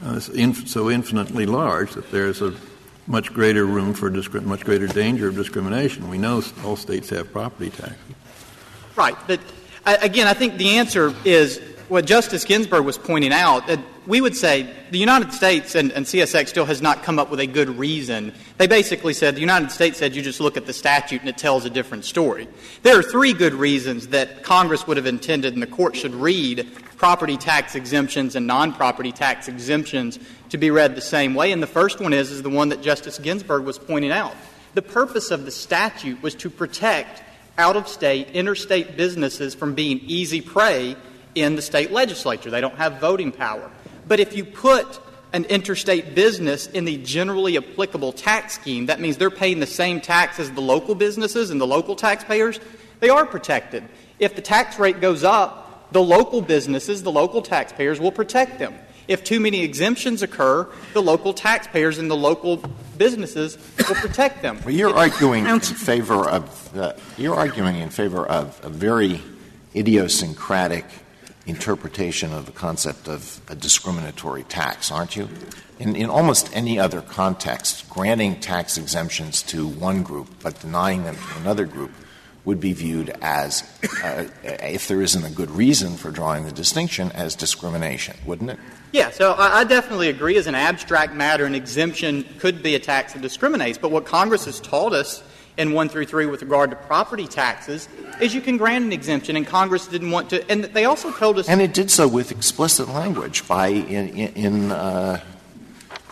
[0.03, 2.53] uh, so infinitely large that there's a
[3.07, 4.09] much greater room for
[4.41, 6.09] much greater danger of discrimination.
[6.09, 7.97] We know all states have property taxes.
[8.95, 9.15] Right.
[9.27, 9.39] But
[9.85, 11.59] uh, again, I think the answer is
[11.89, 13.67] what Justice Ginsburg was pointing out.
[13.67, 17.29] That we would say the United States and, and, CSX still has not come up
[17.29, 18.33] with a good reason.
[18.57, 21.37] They basically said the United States said you just look at the statute and it
[21.37, 22.47] tells a different story.
[22.81, 26.67] There are three good reasons that Congress would have intended and the court should read
[26.97, 31.51] property tax exemptions and non-property tax exemptions to be read the same way.
[31.51, 34.35] And the first one is, is the one that Justice Ginsburg was pointing out.
[34.73, 37.21] The purpose of the statute was to protect
[37.57, 40.95] out-of-state, interstate businesses from being easy prey
[41.35, 42.49] in the state legislature.
[42.49, 43.69] They don't have voting power.
[44.11, 44.99] But if you put
[45.31, 50.01] an interstate business in the generally applicable tax scheme, that means they're paying the same
[50.01, 52.59] tax as the local businesses and the local taxpayers.
[52.99, 53.85] They are protected.
[54.19, 58.73] If the tax rate goes up, the local businesses, the local taxpayers will protect them.
[59.07, 62.57] If too many exemptions occur, the local taxpayers and the local
[62.97, 64.59] businesses will protect them.
[64.65, 69.21] Well, you're arguing in favor of uh, you're arguing in favor of a very
[69.73, 70.83] idiosyncratic
[71.45, 75.27] interpretation of the concept of a discriminatory tax, aren't you?
[75.79, 81.15] In, in, almost any other context, granting tax exemptions to one group but denying them
[81.15, 81.91] to another group
[82.45, 83.63] would be viewed as,
[84.03, 88.59] uh, if there isn't a good reason for drawing the distinction, as discrimination, wouldn't it?
[88.91, 90.37] Yeah, so I, I definitely agree.
[90.37, 93.77] As an abstract matter, an exemption could be a tax that discriminates.
[93.77, 95.23] But what Congress has taught us
[95.57, 97.87] in 1 through 3 with regard to property taxes
[98.19, 100.49] is you can grant an exemption, and Congress didn't want to.
[100.49, 101.49] And they also told us.
[101.49, 105.21] And it did so with explicit language by in, in uh,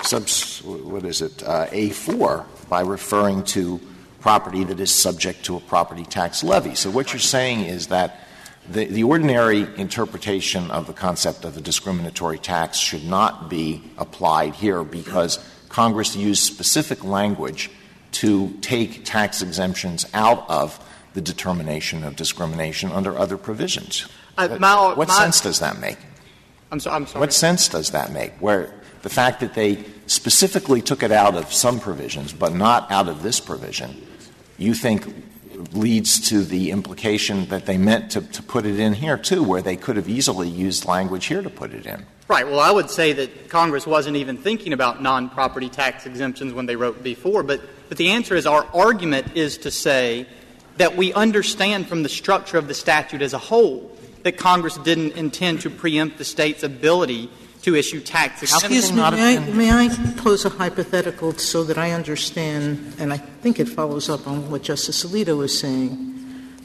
[0.02, 3.80] subs, what is it, uh, A4, by referring to
[4.22, 6.76] property that is subject to a property tax levy.
[6.76, 8.20] So what you're saying is that
[8.70, 14.56] the, the ordinary interpretation of the concept of a discriminatory tax should not be applied
[14.56, 17.72] here because Congress used specific language
[18.12, 24.08] to take tax exemptions out of the determination of discrimination under other provisions.
[24.38, 25.98] Uh, my, what my, sense does that make?
[26.72, 27.22] I'm, so, I'm sorry.
[27.22, 28.34] What sense does that make?
[28.40, 33.08] Where the fact that they specifically took it out of some provisions but not out
[33.08, 34.06] of this provision,
[34.58, 35.06] you think
[35.74, 39.62] leads to the implication that they meant to, to put it in here, too, where
[39.62, 42.06] they could have easily used language here to put it in.
[42.28, 42.46] Right.
[42.46, 46.66] Well, I would say that Congress wasn't even thinking about non property tax exemptions when
[46.66, 50.28] they wrote B4, but, but the answer is our argument is to say
[50.78, 53.92] that we understand from the structure of the statute as a whole
[54.24, 57.30] that Congress didn't intend to preempt the state's ability
[57.64, 61.92] to issue tax Excuse me, may I, may I pose a hypothetical so that I
[61.92, 66.06] understand, and I think it follows up on what Justice Alito was saying.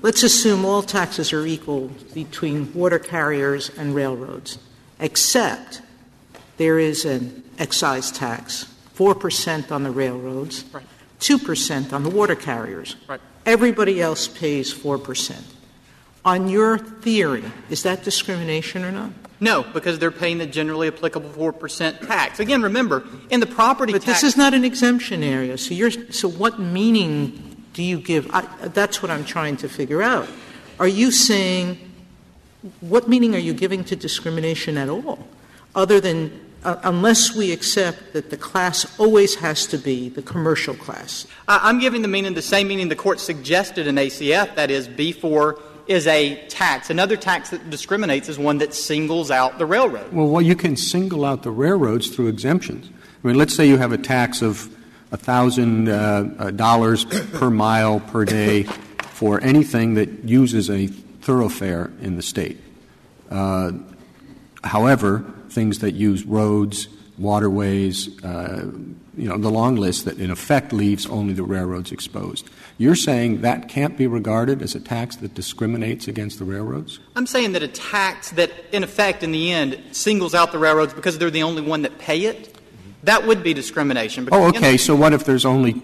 [0.02, 4.58] Let's assume all taxes are equal between water carriers and railroads,
[5.00, 5.82] except
[6.58, 10.84] there is an excise tax, 4% on the railroads, Right.
[11.24, 12.96] 2% on the water carriers.
[13.08, 13.20] Right.
[13.46, 15.42] Everybody else pays 4%.
[16.24, 19.10] On your theory, is that discrimination or not?
[19.40, 22.40] No, because they're paying the generally applicable 4% tax.
[22.40, 24.20] Again, remember, in the property But tax.
[24.20, 28.30] this is not an exemption area, so you're, so what meaning do you give?
[28.32, 30.28] I, that's what I'm trying to figure out.
[30.78, 31.78] Are you saying,
[32.80, 35.26] what meaning are you giving to discrimination at all?
[35.74, 40.74] Other than, uh, unless we accept that the class always has to be the commercial
[40.74, 41.26] class.
[41.46, 44.88] I- I'm giving the meaning, the same meaning the court suggested in ACF, that is,
[44.88, 46.88] B4 is a tax.
[46.90, 50.10] Another tax that discriminates is one that singles out the railroad.
[50.12, 52.88] Well, well, you can single out the railroads through exemptions.
[53.22, 54.68] I mean, let's say you have a tax of
[55.12, 58.64] $1,000 uh, dollars per mile per day
[59.12, 62.58] for anything that uses a thoroughfare in the state.
[63.30, 63.72] Uh,
[64.62, 65.24] however,
[65.54, 66.88] things that use roads,
[67.18, 68.70] waterways, uh,
[69.16, 72.48] you know, the long list that in effect leaves only the railroads exposed.
[72.76, 76.98] You're saying that can't be regarded as a tax that discriminates against the railroads?
[77.14, 80.92] I'm saying that a tax that, in effect, in the end, singles out the railroads
[80.92, 82.56] because they're the only one that pay it,
[83.04, 84.28] that would be discrimination.
[84.32, 84.76] Oh, okay.
[84.76, 85.80] So what if there's only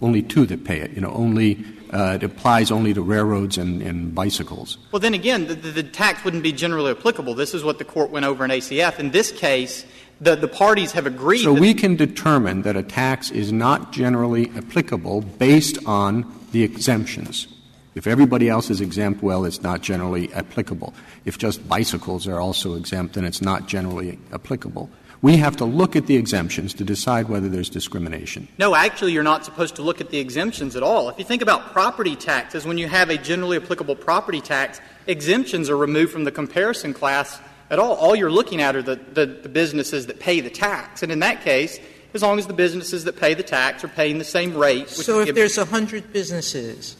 [0.00, 0.90] only two that pay it?
[0.92, 4.78] You know, only Uh, it applies only to railroads and, and bicycles.
[4.90, 7.36] Well, then again, the, the, the tax wouldn't be generally applicable.
[7.36, 8.98] This is what the court went over in ACF.
[8.98, 9.86] In this case,
[10.20, 11.44] the, the parties have agreed.
[11.44, 17.46] So we can determine that a tax is not generally applicable based on the exemptions.
[17.94, 20.94] If everybody else is exempt, well, it's not generally applicable.
[21.24, 24.90] If just bicycles are also exempt, then it's not generally applicable.
[25.24, 28.46] We have to look at the exemptions to decide whether there's discrimination.
[28.58, 31.08] No, actually, you're not supposed to look at the exemptions at all.
[31.08, 35.70] If you think about property taxes, when you have a generally applicable property tax, exemptions
[35.70, 37.94] are removed from the comparison class at all.
[37.94, 41.02] All you're looking at are the, the, the businesses that pay the tax.
[41.02, 41.80] And in that case,
[42.12, 44.82] as long as the businesses that pay the tax are paying the same rate.
[44.82, 46.98] which So if give- there's 100 businesses,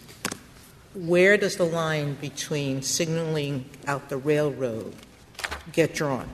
[0.94, 4.94] where does the line between signaling out the railroad
[5.72, 6.30] get drawn?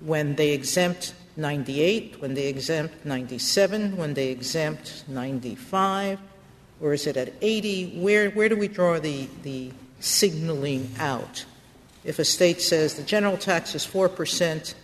[0.00, 6.18] When they exempt 98, when they exempt 97, when they exempt 95,
[6.80, 7.98] or is it at 80?
[8.00, 9.70] Where, where do we draw the, the
[10.00, 11.44] signaling out?
[12.04, 14.74] If a state says the general tax is 4%,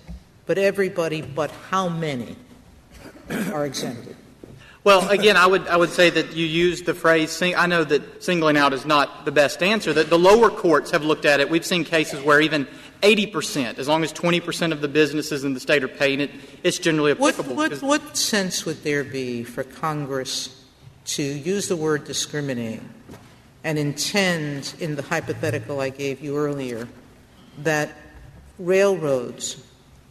[0.46, 2.36] but everybody but how many
[3.52, 4.16] are exempted?
[4.84, 7.84] Well, again, I would, I would say that you use the phrase, sing, I know
[7.84, 11.38] that singling out is not the best answer, that the lower courts have looked at
[11.38, 11.48] it.
[11.48, 12.66] We've seen cases where even
[13.02, 16.20] 80 percent, as long as 20 percent of the businesses in the state are paying
[16.20, 16.30] it,
[16.62, 17.56] it's generally What, applicable.
[17.56, 20.64] what, because- what sense would there be for Congress
[21.06, 22.80] to use the word discriminate
[23.64, 26.88] and intend, in the hypothetical I gave you earlier,
[27.58, 27.90] that
[28.58, 29.64] railroads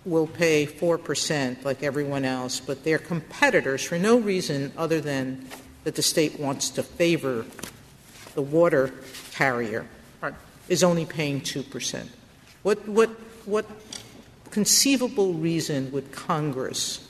[0.05, 5.45] will pay 4% like everyone else, but their competitors, for no reason other than
[5.83, 7.45] that the state wants to favor
[8.35, 8.93] the water
[9.31, 9.85] carrier,
[10.21, 10.33] Right.
[10.69, 12.09] is only paying 2%?
[12.63, 13.09] What, what,
[13.45, 13.65] what
[14.51, 17.07] conceivable reason would Congress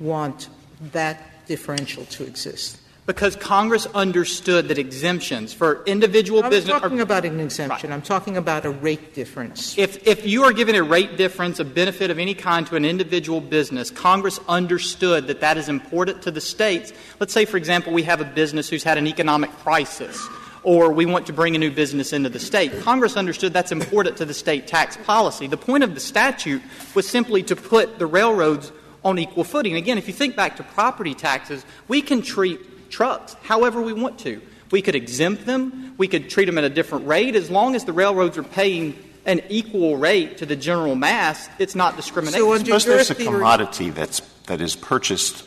[0.00, 0.48] want
[0.92, 2.80] that differential to exist?
[3.08, 6.74] Because Congress understood that exemptions for individual business.
[6.74, 7.90] I'm talking are- about an exemption.
[7.90, 9.78] I'm talking about a rate difference.
[9.78, 12.84] If, if you are giving a rate difference, a benefit of any kind to an
[12.84, 16.92] individual business, Congress understood that that is important to the states.
[17.18, 20.28] Let's say, for example, we have a business who's had an economic crisis,
[20.62, 22.80] or we want to bring a new business into the state.
[22.80, 25.46] Congress understood that's important to the state tax policy.
[25.46, 26.62] The point of the statute
[26.94, 28.72] was simply to put the railroads
[29.04, 29.76] on equal footing.
[29.76, 34.18] Again, if you think back to property taxes, we can treat trucks however we want
[34.20, 34.40] to.
[34.70, 37.34] We could exempt them, we could treat them at a different rate.
[37.36, 41.74] As long as the railroads are paying an equal rate to the general mass, it's
[41.74, 42.40] not discrimination.
[42.40, 45.44] So under Suppose your there's a commodity that's, that is purchased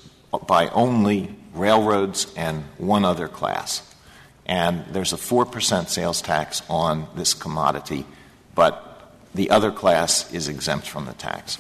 [0.47, 3.82] by only railroads and one other class,
[4.46, 8.06] and there's a 4% sales tax on this commodity,
[8.56, 11.58] but the other class is exempt from the tax.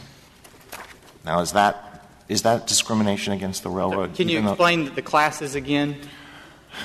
[1.23, 1.87] Now, is that
[2.27, 4.15] is that discrimination against the railroad?
[4.15, 5.97] Can you even though- explain the classes again?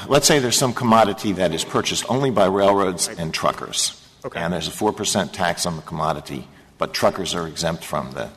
[0.09, 4.03] Let's say there's some commodity that is purchased only by railroads and truckers.
[4.25, 4.41] Okay.
[4.41, 8.31] And there's a 4% tax on the commodity, but truckers are exempt from the,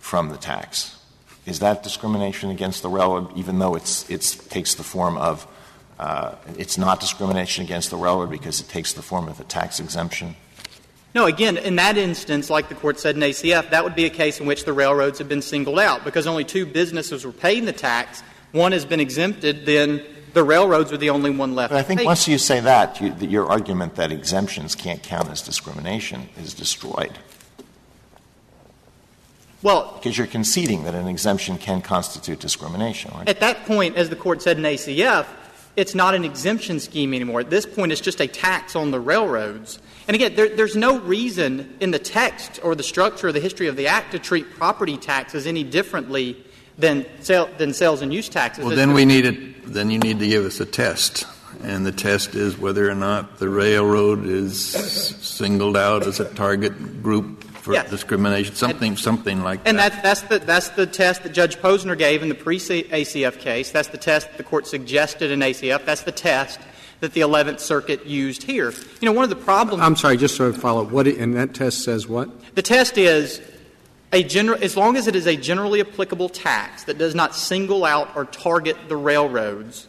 [0.00, 0.98] from the tax.
[1.46, 5.46] Is that discrimination against the railroad, even though it's, it's takes the form of,
[5.98, 9.80] Uh, it's not discrimination against the railroad because it takes the form of a tax
[9.80, 10.36] exemption?
[11.14, 14.10] No, again, in that instance, like the court said in ACF, that would be a
[14.10, 17.64] case in which the railroads have been singled out because only two businesses were paying
[17.64, 18.22] the tax.
[18.52, 21.72] One has been exempted, then the railroads are the only one left.
[21.72, 25.28] But I think once you say that, you, that your argument that exemptions can't count
[25.30, 27.18] as discrimination is destroyed.
[29.62, 33.28] well, Because you're conceding that an exemption can constitute discrimination, right?
[33.28, 35.26] At that point, as the court said in ACF,
[35.78, 37.38] it's not an exemption scheme anymore.
[37.38, 39.78] At this point, it's just a tax on the railroads.
[40.08, 43.68] And again, there, there's no reason in the text or the structure or the history
[43.68, 46.36] of the Act to treat property taxes any differently
[46.78, 48.64] than, sale, than sales and use taxes.
[48.64, 51.24] Well, then we need it, then you need to give us a test.
[51.62, 57.02] And the test is whether or not the railroad is singled out as a target
[57.04, 57.90] group for Yes.
[57.90, 59.68] discrimination, something, something like that.
[59.68, 63.70] And that's, that's, the, that's the test that Judge Posner gave in the pre-ACF case.
[63.70, 65.84] That's the test that the court suggested in ACF.
[65.84, 66.58] That's the test
[67.00, 68.72] that the 11th Circuit used here.
[69.02, 69.82] You know, one of the problems.
[69.82, 72.30] I'm sorry, just so I follow, what, it- and that test says what?
[72.54, 73.40] The test is
[74.14, 77.84] a general, as long as it is a generally applicable tax that does not single
[77.84, 79.86] out or target the railroads,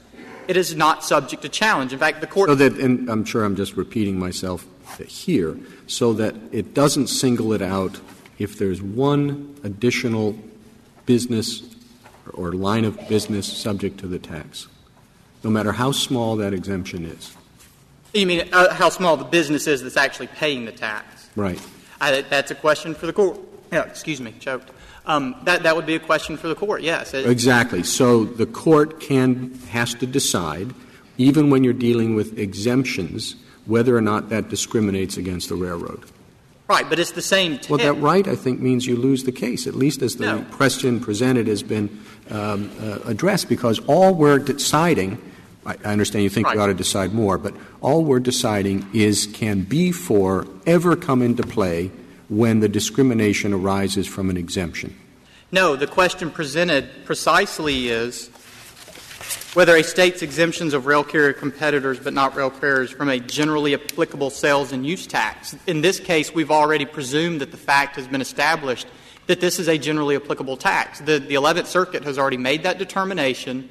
[0.49, 1.93] it is not subject to challenge.
[1.93, 2.49] In fact, the court.
[2.49, 4.67] So that, and I'm sure I'm just repeating myself
[4.97, 7.99] here, so that it doesn't single it out
[8.37, 10.35] if there's one additional
[11.05, 11.63] business
[12.33, 14.67] or line of business subject to the tax,
[15.43, 17.35] no matter how small that exemption is.
[18.13, 21.29] you mean uh, how small the business is that's actually paying the tax?
[21.35, 21.59] Right.
[22.01, 23.39] I, that's a question for the court.
[23.71, 24.71] Yeah, excuse me, choked.
[25.05, 27.13] Um, that, that would be a question for the court, yes.
[27.13, 27.83] Exactly.
[27.83, 30.73] So the court can, has to decide,
[31.17, 33.35] even when you're dealing with exemptions,
[33.65, 36.03] whether or not that discriminates against the railroad.
[36.67, 37.69] right, but it's the same test.
[37.69, 40.41] Well, that right, I think, means you lose the case, at least as the No.
[40.51, 41.89] question presented has been
[42.29, 45.17] um, uh, addressed, because all we're deciding,
[45.65, 49.27] I I understand you think we ought to decide more, but all we're deciding is
[49.33, 51.89] can B4 ever come into play
[52.29, 54.93] when the discrimination arises from an exemption?
[55.51, 58.29] No, the question presented precisely is
[59.53, 63.73] whether a state's exemptions of rail carrier competitors but not rail carriers from a generally
[63.73, 65.55] applicable sales and use tax.
[65.65, 68.87] In this case, we've already presumed that the fact has been established
[69.27, 70.99] that this is a generally applicable tax.
[70.99, 73.69] The, the 11th Circuit has already made that determination.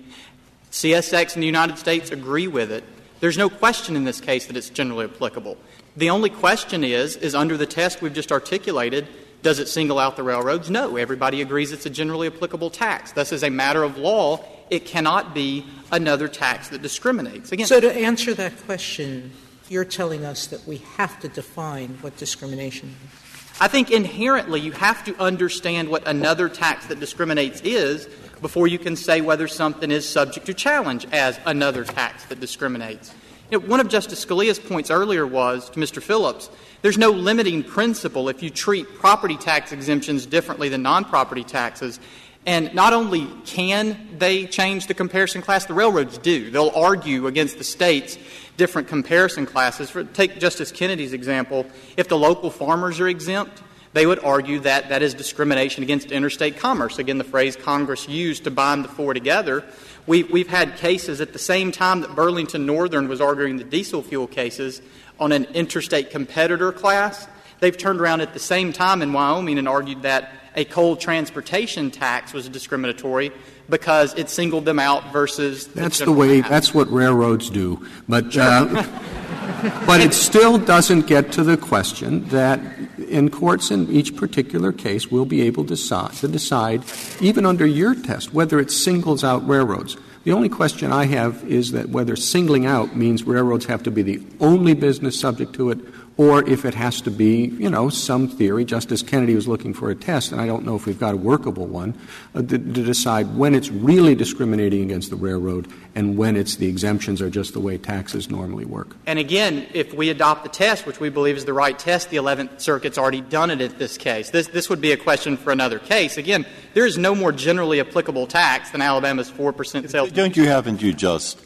[0.70, 2.84] CSX and the United States agree with it.
[3.20, 5.56] There's no question in this case that it's generally applicable.
[5.96, 9.08] The only question is, is under the test we've just articulated,
[9.42, 10.70] does it single out the railroads?
[10.70, 10.96] No.
[10.96, 13.12] Everybody agrees it's a generally applicable tax.
[13.12, 17.52] Thus, as a matter of law, it cannot be another tax that discriminates.
[17.52, 19.32] Again, So to answer that question,
[19.68, 23.28] you're telling us that we have to define what discrimination is.
[23.60, 28.06] I think inherently you have to understand what another tax that discriminates is
[28.40, 33.12] before you can say whether something is subject to challenge as another tax that discriminates.
[33.50, 36.00] You know, one of Justice Scalia's points earlier was to Mr.
[36.02, 36.50] Phillips,
[36.82, 41.98] there's no limiting principle if you treat property tax exemptions differently than non-property taxes.
[42.46, 46.50] And not only can they change the comparison class, the railroads do.
[46.50, 48.16] They'll argue against the states
[48.56, 49.90] different comparison classes.
[49.90, 51.66] For, take Justice Kennedy's example.
[51.96, 53.62] If the local farmers are exempt,
[53.92, 56.98] they would argue that that is discrimination against interstate commerce.
[56.98, 59.64] Again, the phrase Congress used to bind the four together.
[60.06, 64.02] We, we've had cases at the same time that Burlington Northern was arguing the diesel
[64.02, 64.82] fuel cases
[65.18, 67.26] on an interstate competitor class.
[67.60, 71.90] They've turned around at the same time in Wyoming and argued that a coal transportation
[71.90, 73.32] tax was discriminatory
[73.68, 76.48] because it singled them out versus That's the general way, tax.
[76.48, 77.86] that's what railroads do.
[78.08, 78.64] But, uh,
[79.86, 82.60] but it still doesn't get to the question that
[83.08, 86.82] in courts in each particular case will be able to decide, to decide,
[87.20, 89.96] even under your test, whether it singles out railroads.
[90.24, 94.02] The only question I have is that whether singling out means railroads have to be
[94.02, 95.78] the only business subject to it,
[96.18, 98.64] or if it has to be, you know, some theory.
[98.64, 101.16] Justice Kennedy was looking for a test, and I don't know if we've got a
[101.16, 101.94] workable one,
[102.34, 106.66] uh, to, to decide when it's really discriminating against the railroad and when it's the
[106.66, 108.96] exemptions are just the way taxes normally work.
[109.06, 112.16] And again, if we adopt the test, which we believe is the right test, the
[112.16, 114.30] 11th Circuit's already done it in this case.
[114.30, 116.18] This, this would be a question for another case.
[116.18, 120.10] Again, there is no more generally applicable tax than Alabama's 4% sales.
[120.10, 121.38] Don't you, haven't you just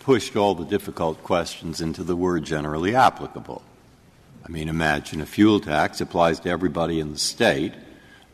[0.00, 3.62] pushed all the difficult questions into the word generally applicable?
[4.46, 7.72] I mean, imagine a fuel tax applies to everybody in the state,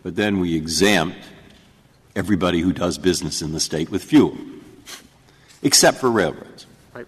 [0.02, 1.16] but then we exempt
[2.14, 4.36] everybody who does business in the state with fuel,
[5.62, 6.66] except for railroads.
[6.92, 7.06] Right.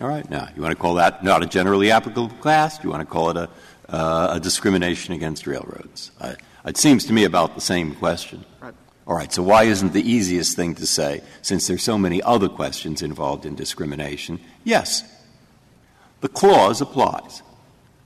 [0.00, 0.28] All right.
[0.30, 2.78] Now, you want to call that not a generally applicable class?
[2.78, 3.50] Do you want to call it a,
[3.94, 6.10] uh, a discrimination against railroads?
[6.18, 8.46] I, it seems to me about the same question.
[8.62, 8.74] Right.
[9.06, 9.30] All right.
[9.30, 13.44] So why isn't the easiest thing to say, since there's so many other questions involved
[13.44, 14.40] in discrimination?
[14.64, 15.04] Yes,
[16.22, 17.42] the clause applies.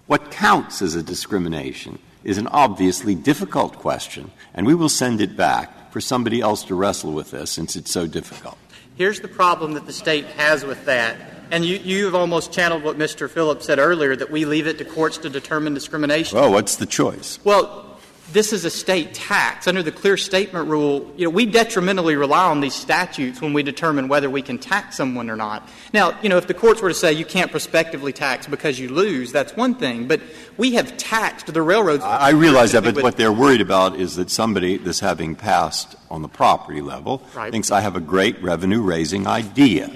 [0.06, 5.36] What counts as a discrimination is an obviously difficult question, and we will send it
[5.36, 8.58] back for somebody else to wrestle with this since it's so difficult.
[8.96, 11.16] Here's the problem that the state has with that.
[11.50, 13.28] And you, have almost channeled what Mr.
[13.28, 16.38] Phillips said earlier that we leave it to courts to determine discrimination.
[16.38, 17.38] Well, what's the choice?
[17.44, 17.91] Well,
[18.32, 19.66] this is a state tax.
[19.66, 23.62] Under the clear statement rule, you know, we detrimentally rely on these statutes when we
[23.62, 25.68] determine whether we can tax someone or not.
[25.92, 28.88] Now, you know, if the courts were to say you can't prospectively tax because you
[28.88, 30.08] lose, that's one thing.
[30.08, 30.20] But
[30.56, 32.02] we have taxed the railroads.
[32.02, 36.22] I realize that, but what they're worried about is that somebody this having passed on
[36.22, 37.50] the property level Right.
[37.52, 39.88] thinks I have a great revenue raising idea.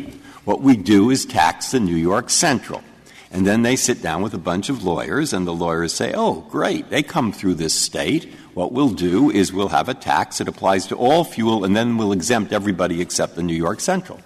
[0.44, 2.82] What we do is tax the New York Central.
[3.30, 6.46] And then they sit down with a bunch of lawyers, and the lawyers say, oh,
[6.48, 8.32] great, they come through this state.
[8.54, 11.96] What we'll do is we'll have a tax that applies to all fuel, and then
[11.96, 14.20] we'll exempt everybody except the New York Central.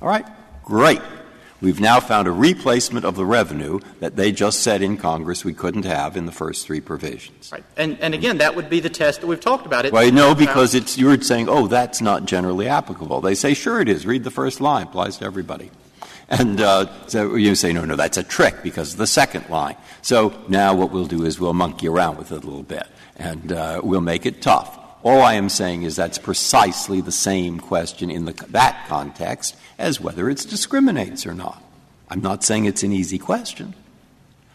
[0.00, 0.26] All right?
[0.64, 1.00] Great.
[1.60, 5.52] We've now found a replacement of the revenue that they just said in Congress we
[5.52, 7.50] couldn't have in the first three provisions.
[7.50, 7.64] Right.
[7.76, 9.84] And, and again, that would be the test that we've talked about.
[9.84, 13.20] It, Well, no, because it's, you're saying, oh, that's not generally applicable.
[13.22, 14.06] They say, sure it is.
[14.06, 14.86] Read the first line.
[14.86, 15.72] Applies to everybody.
[16.28, 19.76] And uh, so you say, no, no, that's a trick because of the second line.
[20.02, 23.52] So now what we'll do is we'll monkey around with it a little bit and
[23.52, 24.78] uh, we'll make it tough.
[25.02, 30.00] All I am saying is that's precisely the same question in the, that context as
[30.00, 31.62] whether it discriminates or not.
[32.10, 33.74] I'm not saying it's an easy question.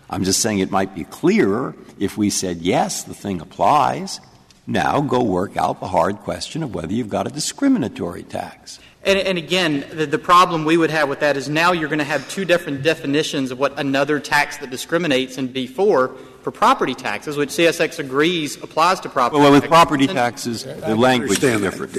[0.09, 4.19] I'm just saying it might be clearer if we said, yes, the thing applies.
[4.67, 8.79] Now go work out the hard question of whether you've got a discriminatory tax.
[9.05, 11.99] And, and again, the, the problem we would have with that is now you're going
[11.99, 16.93] to have two different definitions of what another tax that discriminates in B4 for property
[16.93, 21.61] taxes, which CSX agrees applies to property Well, with property And taxes, the language is
[21.61, 21.95] different.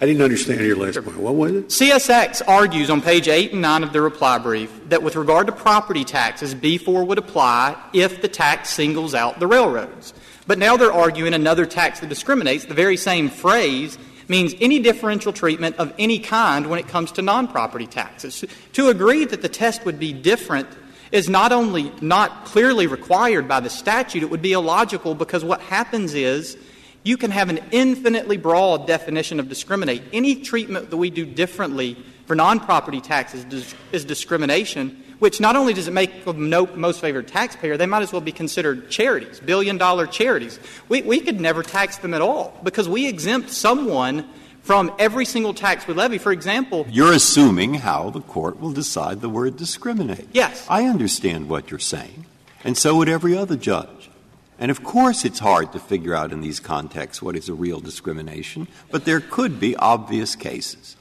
[0.00, 1.16] I didn't understand your last point.
[1.16, 1.68] What was it?
[1.68, 5.52] CSX argues on page 8 and 9 of the reply brief that with regard to
[5.52, 10.14] property taxes, B4 would apply if the tax singles out the railroads.
[10.46, 12.66] But now they're arguing another tax that discriminates.
[12.66, 13.98] The very same phrase
[14.28, 18.44] means any differential treatment of any kind when it comes to non-property taxes.
[18.74, 20.68] To agree that the test would be different
[21.12, 25.60] is not only not clearly required by the statute, it would be illogical because what
[25.60, 26.56] happens is
[27.04, 30.02] you can have an infinitely broad definition of discriminate.
[30.12, 31.96] Any treatment that we do differently
[32.26, 37.28] for non-property taxes is discrimination, which not only does it make them no most favored
[37.28, 40.58] taxpayer, they might as well be considered charities, billion-dollar charities.
[40.88, 44.26] We, we could never tax them at all because we exempt someone
[44.62, 46.18] from every single tax we levy.
[46.18, 50.28] For example, You're assuming how the court will decide the word discriminate.
[50.32, 50.66] Yes.
[50.70, 52.24] I understand what you're saying,
[52.64, 54.10] and so would every other judge.
[54.58, 57.80] And of course, it's hard to figure out in these contexts what is a real
[57.80, 60.96] discrimination, but there could be obvious cases.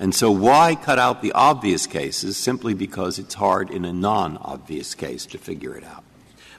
[0.00, 4.38] And so, why cut out the obvious cases simply because it's hard in a non
[4.38, 6.02] obvious case to figure it out?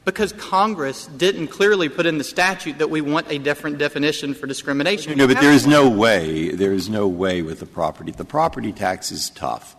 [0.04, 4.48] because Congress didn't clearly put in the statute that we want a different definition for
[4.48, 5.16] discrimination.
[5.18, 8.12] No, but there is no way, there is no way with the property.
[8.12, 9.76] The property tax is tough.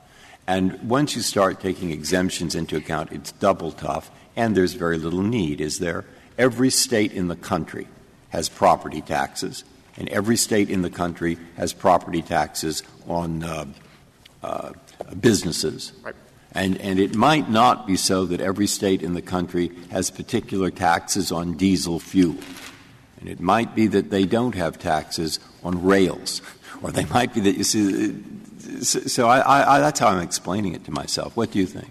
[0.46, 5.22] And once you start taking exemptions into account, it's double tough, and there's very little
[5.22, 6.04] need, is there?
[6.38, 7.88] Every state in the country
[8.30, 9.64] has property taxes,
[9.96, 13.64] and every state in the country has property taxes on uh,
[14.42, 14.72] uh,
[15.20, 15.92] businesses.
[16.54, 20.70] And, and it might not be so that every state in the country has particular
[20.70, 22.36] taxes on diesel fuel.
[23.20, 26.42] And it might be that they don't have taxes on rails.
[26.82, 28.14] Or they might be that, you see,
[28.82, 31.36] so, so I, I, I, that's how I'm explaining it to myself.
[31.36, 31.88] What do you think?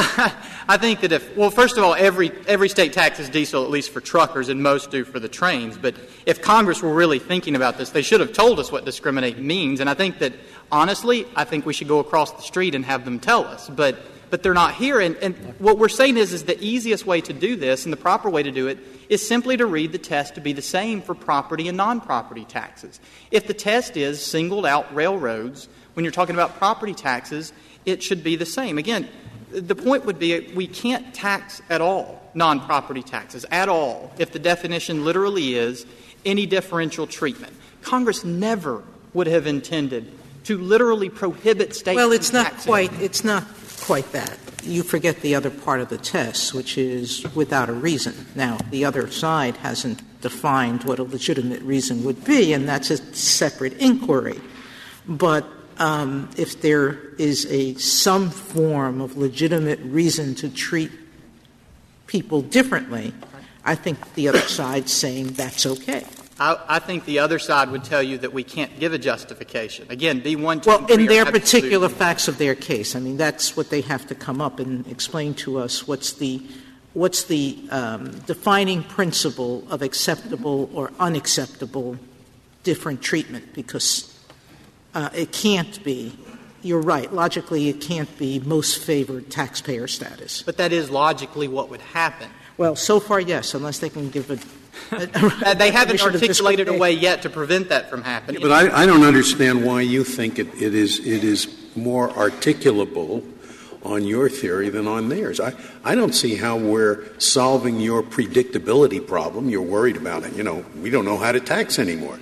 [0.68, 3.90] I think that if, well, first of all, every, every state taxes diesel, at least
[3.90, 5.76] for truckers, and most do for the trains.
[5.76, 5.94] But
[6.24, 9.78] if Congress were really thinking about this, they should have told us what discriminate means.
[9.78, 10.32] And I think that,
[10.72, 13.68] honestly, I think we should go across the street and have them tell us.
[13.68, 13.98] But,
[14.30, 15.00] but they're not here.
[15.00, 17.98] And, and what we're saying is, is the easiest way to do this and the
[17.98, 18.78] proper way to do it
[19.10, 23.00] is simply to read the test to be the same for property and non-property taxes.
[23.30, 27.52] If the test is singled out railroads, when you're talking about property taxes,
[27.84, 28.78] it should be the same.
[28.78, 29.08] Again,
[29.52, 34.32] the point would be we can't tax at all non property taxes, at all, if
[34.32, 35.86] the definition literally is
[36.24, 37.52] any differential treatment.
[37.82, 38.82] Congress never
[39.14, 40.12] would have intended
[40.44, 41.96] to literally prohibit state.
[41.96, 43.44] Well, it's not quite, it's not
[43.80, 44.38] quite that.
[44.62, 48.26] you forget the other part of the test, which is without a reason.
[48.34, 52.98] Now, the other side hasn't defined what a legitimate reason would be, and that's a
[53.14, 54.40] separate inquiry.
[55.08, 55.46] But
[56.36, 60.90] if there is a some form of legitimate reason to treat
[62.06, 63.14] people differently,
[63.64, 66.04] I think the other side's saying that's okay.
[66.38, 69.86] I, I, think the other side would tell you that we can't give a justification.
[69.90, 73.82] Again, B1, Well, in their particular facts of their case, I mean, that's what they
[73.82, 76.42] have to come up and explain to us what's the
[76.92, 81.96] what's the um, defining principle of acceptable or unacceptable
[82.64, 84.09] different treatment because
[84.94, 86.12] uh, it can't be
[86.62, 87.12] you're right.
[87.12, 90.42] Logically, it can't be most favored taxpayer status.
[90.42, 92.28] But that is logically what would happen.
[92.58, 94.38] Well, so far, yes, unless they can give a
[95.56, 98.40] they haven't articulated a way yet to prevent that from happening.
[98.40, 102.08] Yeah, but I, I, don't understand why you think it, it is it is more
[102.08, 103.24] articulable
[103.82, 105.40] on your theory than on theirs.
[105.40, 109.48] I, I don't see how we're solving your predictability problem.
[109.48, 110.34] You're worried about it.
[110.34, 112.18] You know, we don't know how to tax anymore.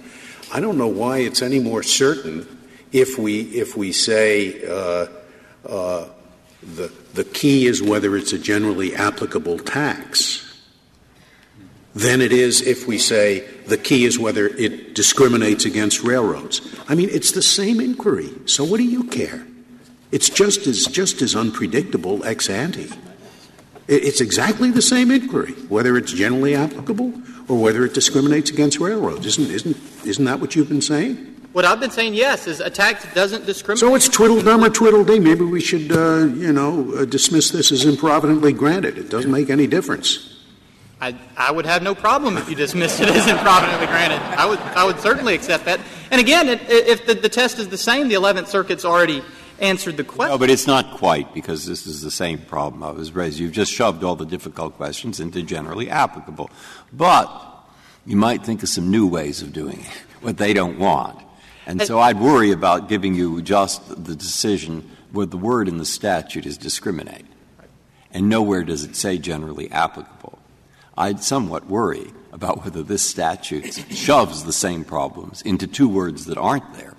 [0.53, 2.47] I don't know why it's any more certain
[2.93, 5.07] if we if we say uh,
[5.67, 6.09] uh,
[6.63, 10.45] the the key is whether it's a generally applicable tax
[11.95, 16.61] than it is if we say the key is whether it discriminates against railroads.
[16.89, 18.31] I mean, it's the same inquiry.
[18.47, 19.47] So what do you care?
[20.13, 22.91] It's just as just as unpredictable ex ante.
[23.89, 27.13] It's exactly the same inquiry, whether it's generally applicable
[27.49, 29.27] or whether it discriminates against railroads.
[29.27, 31.38] Isn't isn't isn't that what you've been saying?
[31.53, 33.81] What I've been saying, yes, is a tax doesn't discriminate.
[33.81, 35.19] So it's tweedledum or tweedledee.
[35.19, 38.99] Maybe we should, uh, you know, uh, dismiss this as improvidently granted.
[38.99, 40.37] It doesn't make any difference.
[41.01, 44.21] I, I would have no problem if you dismissed it as improvidently granted.
[44.39, 45.81] I would, I would certainly accept that.
[46.11, 49.23] And again, it, if the, the test is the same, the Eleventh Circuit's already
[49.61, 50.33] answered the question.
[50.33, 53.39] No, but it's not quite because this is the same problem I was raised.
[53.39, 56.51] You've just shoved all the difficult questions into generally applicable.
[56.93, 57.31] But
[58.05, 61.23] you might think of some new ways of doing it, what they don't want.
[61.69, 65.85] And so I'd worry about giving you just the decision where the word in the
[65.85, 67.27] statute is discriminate.
[68.11, 70.39] And nowhere does it say generally applicable.
[70.97, 76.39] I'd somewhat worry about whether this statute shoves the same problems into two words that
[76.39, 76.95] aren't there,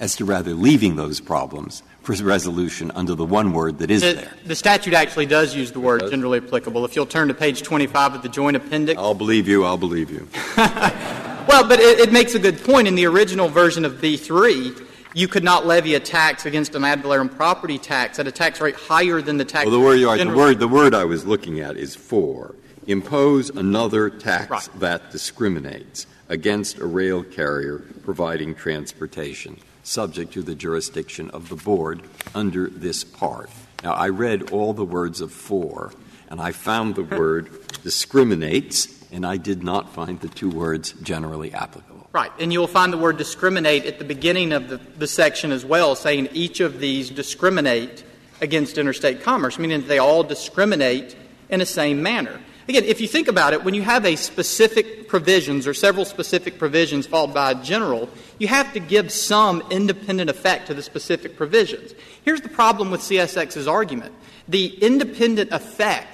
[0.00, 4.14] as to rather leaving those problems for resolution under the one word that is the,
[4.14, 4.32] there.
[4.46, 6.86] The statute actually does use the word generally applicable.
[6.86, 8.98] If you'll turn to page 25 of the joint appendix.
[8.98, 10.26] I'll believe you, I'll believe you.
[11.48, 12.88] well, but it, it makes a good point.
[12.88, 17.02] In the original version of B3, you could not levy a tax against an ad
[17.02, 19.66] valorem property tax at a tax rate higher than the tax.
[19.66, 22.54] Well, the word, you are, the word, the word I was looking at is for.
[22.86, 31.30] Impose another tax that discriminates against a rail carrier providing transportation subject to the jurisdiction
[31.30, 32.02] of the board
[32.34, 33.50] under this part.
[33.82, 35.92] Now, I read all the words of for,
[36.28, 37.50] and I found the word
[37.82, 42.08] discriminates, and I did not find the two words generally applicable.
[42.12, 42.32] Right.
[42.38, 45.94] And you'll find the word discriminate at the beginning of the, the section as well,
[45.94, 48.04] saying each of these discriminate
[48.40, 51.16] against interstate commerce, meaning they all discriminate
[51.48, 52.40] in the same manner.
[52.68, 56.58] Again, if you think about it, when you have a specific provisions or several specific
[56.58, 58.08] provisions followed by a general,
[58.38, 61.94] you have to give some independent effect to the specific provisions.
[62.24, 64.14] Here's the problem with CSX's argument.
[64.48, 66.13] The independent effect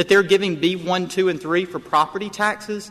[0.00, 2.90] that they're giving B1, 2, and 3 for property taxes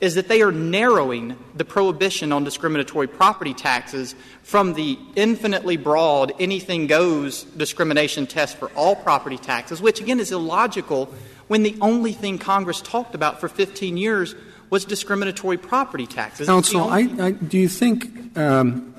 [0.00, 6.32] is that they are narrowing the prohibition on discriminatory property taxes from the infinitely broad
[6.38, 11.12] anything goes discrimination test for all property taxes, which again is illogical
[11.48, 14.36] when the only thing Congress talked about for 15 years
[14.70, 16.46] was discriminatory property taxes.
[16.46, 18.94] Counsel, I, I, do you think um,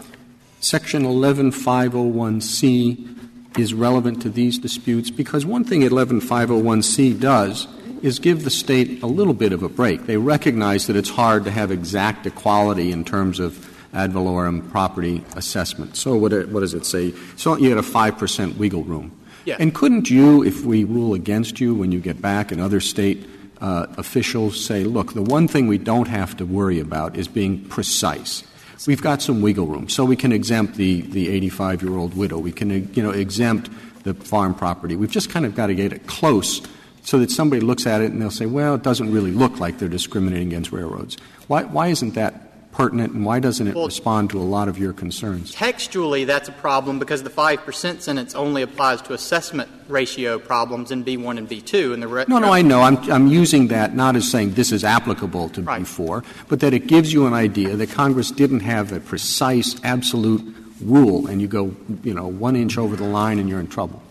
[0.59, 3.24] Section 11501C
[3.57, 5.09] is relevant to these disputes?
[5.09, 7.67] Because one thing 11501C does
[8.01, 10.05] is give the state a little bit of a break.
[10.05, 15.23] They recognize that it's hard to have exact equality in terms of ad valorem property
[15.35, 15.95] assessment.
[15.95, 17.13] So what, what does it say?
[17.37, 19.17] So you get a 5% wiggle room.
[19.45, 19.57] Yeah.
[19.59, 23.27] And couldn't you, if we rule against you when you get back and other state
[23.61, 27.63] uh, officials say, look, the one thing we don't have to worry about is being
[27.65, 28.43] precise.
[28.87, 32.37] We've got some wiggle room, so we can exempt the, the 85 year old widow.
[32.37, 33.69] We can you know, exempt
[34.03, 34.95] the farm property.
[34.95, 36.61] We've just kind of got to get it close
[37.03, 39.77] so that somebody looks at it and they'll say, well, it doesn't really look like
[39.77, 41.17] they're discriminating against railroads.
[41.47, 44.91] Why, why isn't that pertinent, and why doesn't it respond to a lot of your
[44.91, 45.53] concerns?
[45.53, 51.05] Textually, that's a problem because the 5% sentence only applies to assessment ratio problems in
[51.05, 51.93] B1 and B2.
[51.93, 52.81] And the re- no, no, I know.
[52.81, 55.81] I'm, I'm using that not as saying this is applicable to right.
[55.81, 60.43] B4, but that it gives you an idea that Congress didn't have a precise, absolute
[60.81, 61.73] rule, and you go,
[62.03, 64.01] you know, one inch over the line and you're in trouble.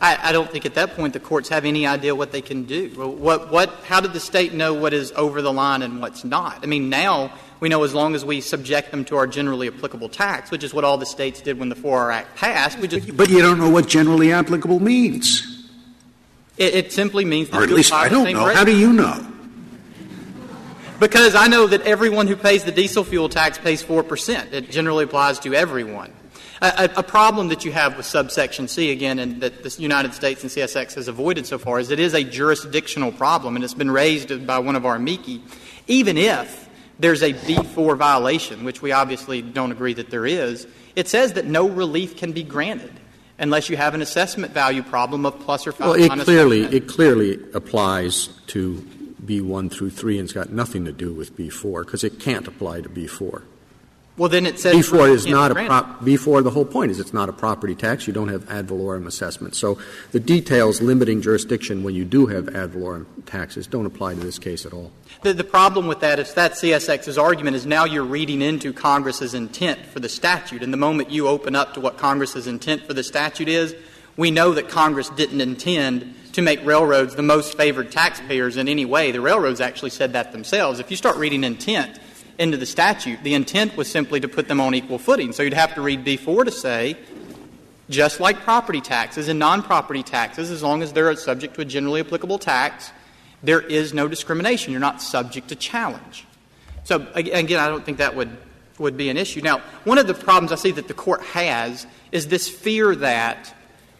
[0.00, 2.64] I, I don't think at that point the courts have any idea what they can
[2.64, 2.90] do.
[2.90, 6.60] What, what, how did the state know what is over the line and what's not?
[6.62, 10.08] I mean, now we know as long as we subject them to our generally applicable
[10.08, 12.80] tax, which is what all the states did when the 4R Act passed.
[12.80, 15.68] Just, But you don't know what generally applicable means.
[16.56, 18.46] it, it simply means that Or at least I don't know.
[18.46, 18.56] rate.
[18.56, 19.24] How do you know?
[21.00, 24.52] Because I know that everyone who pays the diesel fuel tax pays 4%.
[24.52, 26.12] It generally applies to everyone.
[26.60, 30.12] A, a, a problem that you have with subsection C, again, and that the United
[30.12, 33.74] States and CSX has avoided so far, is it is a jurisdictional problem, and it's
[33.74, 35.40] been raised by one of our amici.
[35.86, 36.67] Even if
[36.98, 41.46] there's a B4 violation, which we obviously don't agree that there is, it says that
[41.46, 42.92] no relief can be granted
[43.38, 46.88] unless you have an assessment value problem of plus or Well, minus it clearly, it
[46.88, 48.84] clearly applies to
[49.24, 52.80] B1 through 3, and it's got nothing to do with B4, because it can't apply
[52.80, 53.42] to B4.
[54.18, 57.12] Well, then it says B4 is can't a prop, B4, the whole point is it's
[57.12, 58.06] not a property tax.
[58.08, 59.54] You don't have ad valorem assessment.
[59.54, 59.78] So
[60.10, 64.38] the details limiting jurisdiction when you do have ad valorem taxes don't apply to this
[64.38, 64.90] case at all.
[65.22, 69.34] The, the problem with that is that CSX's argument is now you're reading into Congress's
[69.34, 70.64] intent for the statute.
[70.64, 73.76] And the moment you open up to what Congress's intent for the statute is,
[74.16, 78.84] we know that Congress didn't intend to make railroads the most favored taxpayers in any
[78.84, 79.12] way.
[79.12, 80.80] The railroads actually said that themselves.
[80.80, 81.98] If you start reading intent
[82.38, 85.32] into the statute, the intent was simply to put them on equal footing.
[85.32, 86.96] So you'd have to read B4 to say,
[87.90, 91.64] just like property taxes and non property taxes, as long as they're subject to a
[91.64, 92.92] generally applicable tax,
[93.42, 94.72] there is no discrimination.
[94.72, 96.26] You're not subject to challenge.
[96.84, 98.36] So, again, I don't think that would,
[98.78, 99.40] would be an issue.
[99.40, 103.54] Now, one of the problems I see that the Court has is this fear that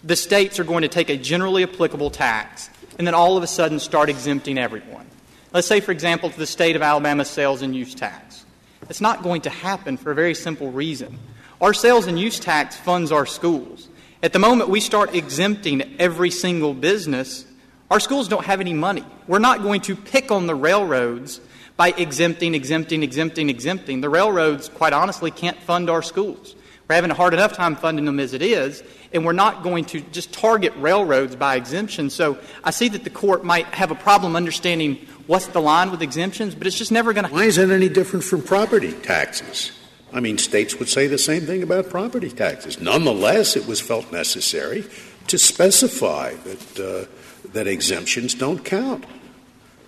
[0.04, 3.46] the states are going to take a generally applicable tax and then all of a
[3.46, 5.06] sudden start exempting everyone.
[5.52, 8.27] Let's say, for example, the state of Alabama sales and use tax.
[8.88, 11.18] It's not going to happen for a very simple reason.
[11.60, 13.88] Our sales and use tax funds our schools.
[14.22, 17.44] At the moment we start exempting every single business,
[17.90, 19.04] our schools don't have any money.
[19.26, 21.40] We're not going to pick on the railroads
[21.76, 24.00] by exempting, exempting, exempting, exempting.
[24.00, 26.54] The railroads, quite honestly, can't fund our schools.
[26.88, 29.84] We're having a hard enough time funding them as it is, and we're not going
[29.86, 32.10] to just target railroads by exemption.
[32.10, 36.02] So I see that the court might have a problem understanding what's the line with
[36.02, 39.70] exemptions, but it's just never going to Why is that any different from property taxes?
[40.12, 42.80] I mean, states would say the same thing about property taxes.
[42.80, 44.84] Nonetheless, it was felt necessary
[45.28, 49.04] to specify that, uh, that exemptions don't count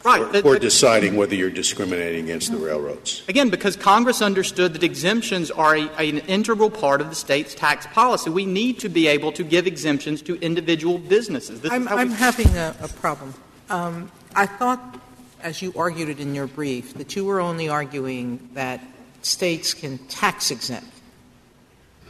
[0.03, 0.22] Right.
[0.22, 3.22] for, That- for deciding whether you're discriminating against the railroads.
[3.28, 7.86] Again, because Congress understood that exemptions are a, an integral part of the state's tax
[7.86, 8.30] policy.
[8.30, 11.61] We need to be able to give exemptions to individual businesses.
[11.61, 13.34] This I'm, is I'm we, having a, a problem.
[13.68, 15.01] Um, I thought,
[15.43, 18.80] as you argued it in your brief, that you were only arguing that
[19.22, 20.88] states can tax exempt.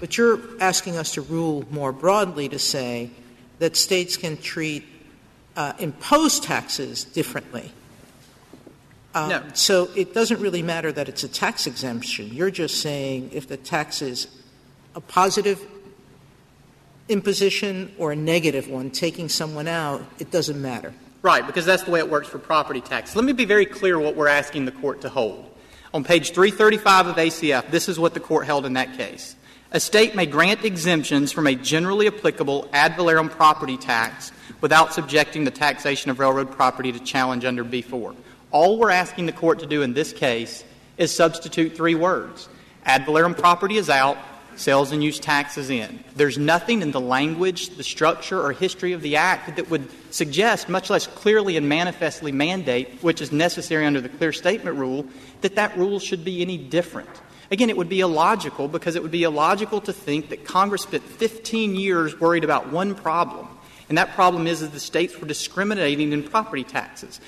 [0.01, 3.11] But you're asking us to rule more broadly to say
[3.59, 4.85] that states can treat
[5.57, 7.72] uh, imposed taxes differently.
[9.14, 9.43] Um, No.
[9.55, 12.28] So it doesn't really matter that it's a tax exemption.
[12.33, 14.28] You're just saying if the tax is
[14.95, 15.61] a positive
[17.09, 20.95] imposition or a negative one, taking someone out, it doesn't matter.
[21.22, 23.14] Right, because that's the way it works for property tax.
[23.16, 25.46] Let me be very clear what we're asking the court to hold.
[25.92, 29.34] On page 335 of ACF, this is what the court held in that case.
[29.72, 35.44] A state may grant exemptions from a generally applicable ad valorem property tax without subjecting
[35.44, 38.14] the taxation of railroad property to challenge under B4.
[38.50, 40.64] All we're asking the court to do in this case
[40.96, 42.48] is substitute three words.
[42.84, 44.18] Ad valorem property is out,
[44.61, 46.04] sales and use taxes in.
[46.14, 50.68] There's nothing in the language, the structure, or history of the Act that would suggest,
[50.68, 55.06] much less clearly and manifestly mandate, which is necessary under the clear statement rule,
[55.40, 57.08] that that rule should be any different.
[57.50, 61.02] Again, it would be illogical because it would be illogical to think that Congress spent
[61.02, 63.48] 15 years worried about one problem,
[63.88, 67.20] and that problem is that the states were discriminating in property taxes.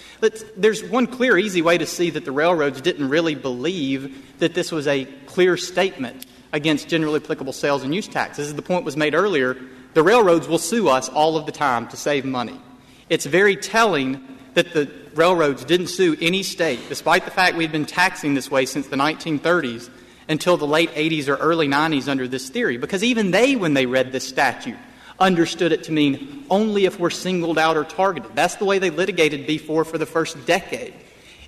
[0.56, 4.70] There's one clear, easy way to see that the railroads didn't really believe that this
[4.70, 8.54] was a clear statement against generally applicable sales and use taxes.
[8.54, 9.56] The point was made earlier,
[9.94, 12.60] the railroads will sue us all of the time to save money.
[13.08, 14.20] It's very telling
[14.54, 18.66] that the railroads didn't sue any state, despite the fact we've been taxing this way
[18.66, 19.90] since the 1930s
[20.28, 23.86] until the late 80s or early 90s under this theory, because even they, when they
[23.86, 24.76] read this statute,
[25.18, 28.34] understood it to mean only if we're singled out or targeted.
[28.34, 30.94] That's the way they litigated B4 for the first decade.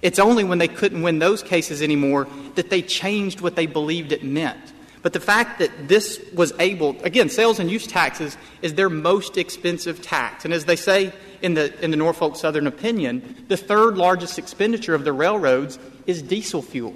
[0.02, 4.12] It's only when they couldn't win those cases anymore that they changed what they believed
[4.12, 4.73] it meant.
[5.04, 9.36] But the fact that this was able, again, sales and use taxes is their most
[9.36, 10.46] expensive tax.
[10.46, 14.94] And as they say in the, in the Norfolk Southern opinion, the third largest expenditure
[14.94, 16.94] of the railroads is diesel fuel.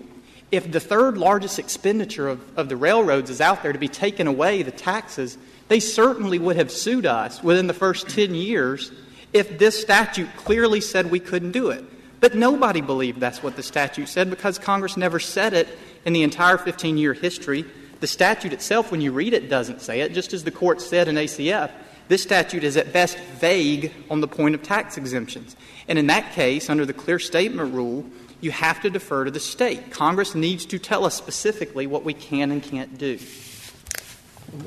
[0.50, 4.26] If the third largest expenditure of, of the railroads is out there to be taken
[4.26, 5.36] away, the taxes,
[5.68, 8.90] They certainly would have sued us within the first 10 years
[9.34, 11.84] if this statute clearly said we couldn't do it.
[12.20, 15.68] But nobody believed that's what the statute said because Congress never said it
[16.06, 17.66] in the entire 15 year history.
[18.00, 21.08] The statute itself, when you read it, doesn't say it, just as the Court said
[21.08, 21.70] in ACF.
[22.08, 25.56] This statute is at best vague on the point of tax exemptions.
[25.88, 28.06] And in that case, under the clear statement rule,
[28.40, 29.90] you have to defer to the State.
[29.90, 33.18] Congress needs to tell us specifically what we can and can't do.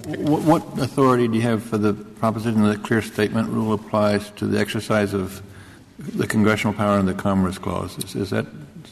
[0.05, 4.45] What, authority do you have for the proposition that the clear statement rule applies to
[4.45, 5.41] the exercise of
[5.97, 7.97] the congressional power in the Commerce Clause?
[8.15, 8.45] Is, that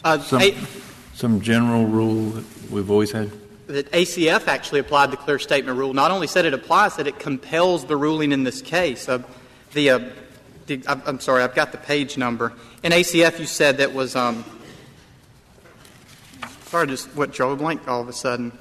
[0.03, 0.55] Uh, some, A-
[1.13, 3.29] some general rule that we've always had?
[3.69, 5.93] That ACF actually applied the clear statement rule.
[5.93, 9.07] Not only said it applies, that it compels the ruling in this case.
[9.07, 9.21] Uh,
[9.73, 9.99] the, uh,
[10.65, 12.51] the I'm, sorry, I've got the page number.
[12.81, 14.43] In ACF, you said that was um,
[16.63, 18.57] sorry, just what Joe blank all of a sudden.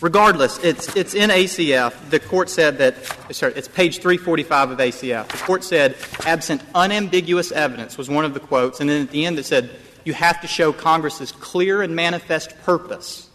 [0.00, 2.08] Regardless, it's it's in ACF.
[2.08, 2.94] The court said that
[3.34, 5.28] sorry, it's page 345 of ACF.
[5.28, 9.26] The court said absent unambiguous evidence was one of the quotes, and then at the
[9.26, 9.70] end it said
[10.04, 13.27] you have to show Congress's clear and manifest purpose.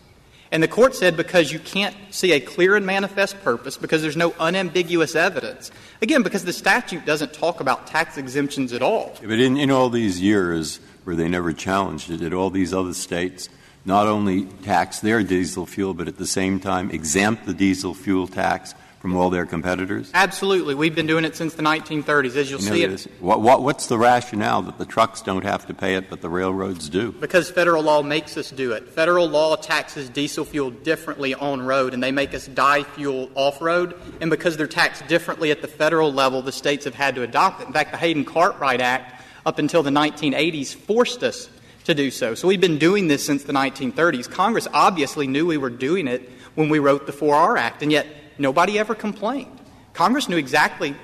[0.53, 4.15] And the court said because you can't see a clear and manifest purpose, because there's
[4.15, 9.17] no unambiguous evidence, again, because the statute doesn't talk about tax exemptions at all.
[9.19, 12.93] But in, in all these years where they never challenged it, did all these other
[12.93, 13.49] states
[13.83, 18.27] not only tax their diesel fuel, but at the same time exempt the diesel fuel
[18.27, 20.09] tax from all their competitors?
[20.13, 20.75] Absolutely.
[20.75, 22.37] We've been doing it since the 1930s.
[22.37, 25.43] As you'll You know, see it, what, what, what's the rationale that the trucks don't
[25.43, 27.11] have to pay it, but the railroads do?
[27.11, 28.87] because federal law makes us do it.
[28.87, 33.61] Federal law taxes diesel fuel differently on road, and they make us dye fuel off
[33.61, 33.93] road.
[34.21, 37.59] And because they're taxed differently at the federal level, the states have had to adopt
[37.61, 37.67] it.
[37.67, 41.49] In fact, the Hayden Cartwright Act, up until the 1980s, forced us
[41.83, 42.35] to do so.
[42.35, 44.29] So we've been doing this since the 1930s.
[44.31, 48.07] Congress obviously knew we were doing it when we wrote the 4R Act, and yet
[48.37, 49.59] nobody ever complained.
[49.93, 50.95] Congress knew exactly.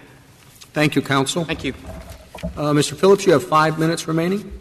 [0.73, 1.45] Thank you, counsel.
[1.45, 1.73] Thank you.
[2.43, 2.95] Uh, Mr.
[2.95, 4.51] Phillips, you have five minutes remaining.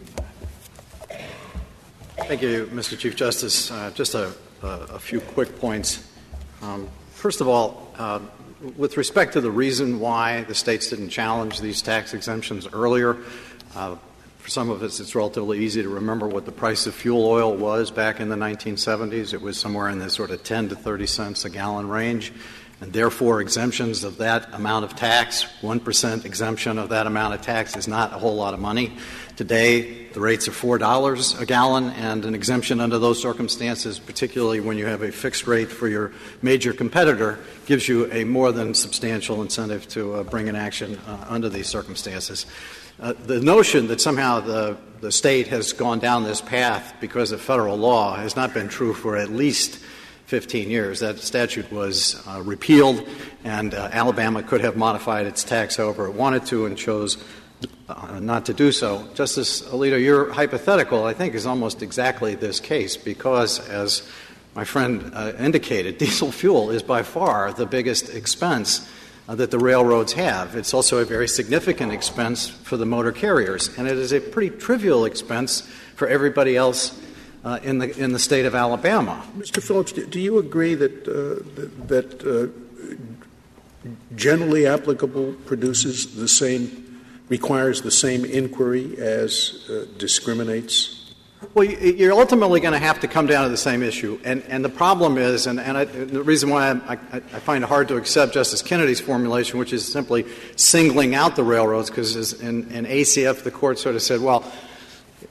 [2.17, 2.97] Thank you, Mr.
[2.97, 3.71] Chief Justice.
[3.71, 6.07] Uh, just a, a, a few quick points.
[6.61, 8.19] Um, first of all, uh,
[8.77, 13.17] with respect to the reason why the states didn't challenge these tax exemptions earlier,
[13.75, 13.95] uh,
[14.39, 17.55] for some of us it's relatively easy to remember what the price of fuel oil
[17.55, 19.33] was back in the 1970s.
[19.33, 22.33] It was somewhere in the sort of 10 to 30 cents a gallon range.
[22.81, 27.75] And therefore, exemptions of that amount of tax, 1% exemption of that amount of tax,
[27.75, 28.97] is not a whole lot of money.
[29.35, 34.77] Today, the rates are $4 a gallon, and an exemption under those circumstances, particularly when
[34.77, 39.41] you have a fixed rate for your major competitor, gives you a more than substantial
[39.41, 42.45] incentive to uh, bring an action uh, under these circumstances.
[43.01, 47.39] Uh, the notion that somehow the, the state has gone down this path because of
[47.39, 49.79] federal law has not been true for at least
[50.29, 50.99] 15 years.
[50.99, 53.03] That statute was uh, repealed,
[53.43, 57.17] and uh, Alabama could have modified its tax however it wanted to and chose
[57.89, 59.07] uh, not to do so.
[59.15, 64.07] Justice Alito, your hypothetical, I think, is almost exactly this case because, as
[64.53, 68.87] my friend uh, indicated, diesel fuel is by far the biggest expense
[69.27, 70.55] uh, that the railroads have.
[70.55, 74.55] It's also a very significant expense for the motor carriers, and it is a pretty
[74.55, 75.61] trivial expense
[75.95, 76.95] for everybody else
[77.43, 79.23] uh, in the in the state of Alabama.
[79.37, 79.61] Mr.
[79.63, 81.43] Phillips, do you agree that, uh,
[81.87, 82.47] that, uh,
[84.15, 90.95] generally applicable produces the same, requires the same inquiry as uh, discriminates?
[91.53, 94.19] Well, you- you're ultimately going to have to come down to the same issue.
[94.25, 97.63] And, and the problem is, and, and I, the reason why I, I, I find
[97.63, 100.25] it hard to accept Justice Kennedy's formulation, which is simply
[100.57, 104.43] singling out the railroads, because in, in ACF, the court sort of said, well,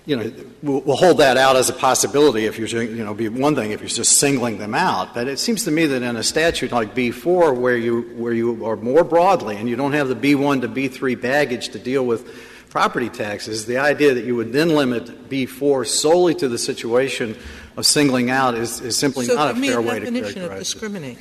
[0.09, 0.33] you know,
[0.63, 3.55] we'll, we'll hold that out as a possibility if you're, doing- you know, be one
[3.55, 5.13] thing if you're just singling them out.
[5.13, 8.65] But it seems to me that in a statute like B4, where you, where you
[8.65, 12.27] are more broadly and you don't have the B1 to B3 baggage to deal with
[12.71, 17.37] property taxes, the idea that you would then limit B4 solely to the situation
[17.77, 20.57] of singling out is, is simply so not a fair way to definition of characterize
[20.57, 20.59] it.
[20.61, 21.19] discriminate.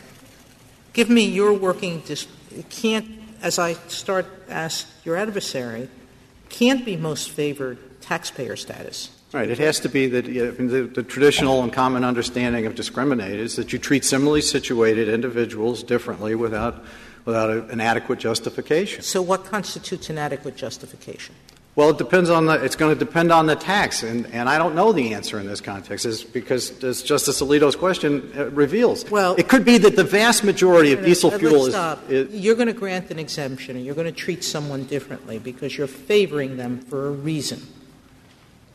[0.93, 2.03] Give me your working.
[2.05, 3.05] Dis- it can't,
[3.41, 5.89] as I start ask your adversary,
[6.47, 7.77] can't be most favored
[8.07, 9.09] taxpayer status.
[9.33, 9.49] Right.
[9.49, 13.39] It has to be that you know, the, the traditional and common understanding of discriminate
[13.39, 16.85] is that you treat similarly situated individuals differently without,
[17.25, 19.01] without a, an adequate justification.
[19.01, 21.35] So, what constitutes an adequate justification?
[21.75, 22.53] Well, it depends on the.
[22.53, 25.45] It's going to depend on the tax, and, and I don't know the answer in
[25.45, 29.07] this context, is because as Justice Alito's question uh, reveals.
[29.11, 31.75] Well, it could be that the vast majority of diesel fuel is,
[32.09, 32.33] is.
[32.33, 35.85] You're going to grant an exemption, and you're going to treat someone differently because you're
[35.85, 37.61] favoring them for a reason.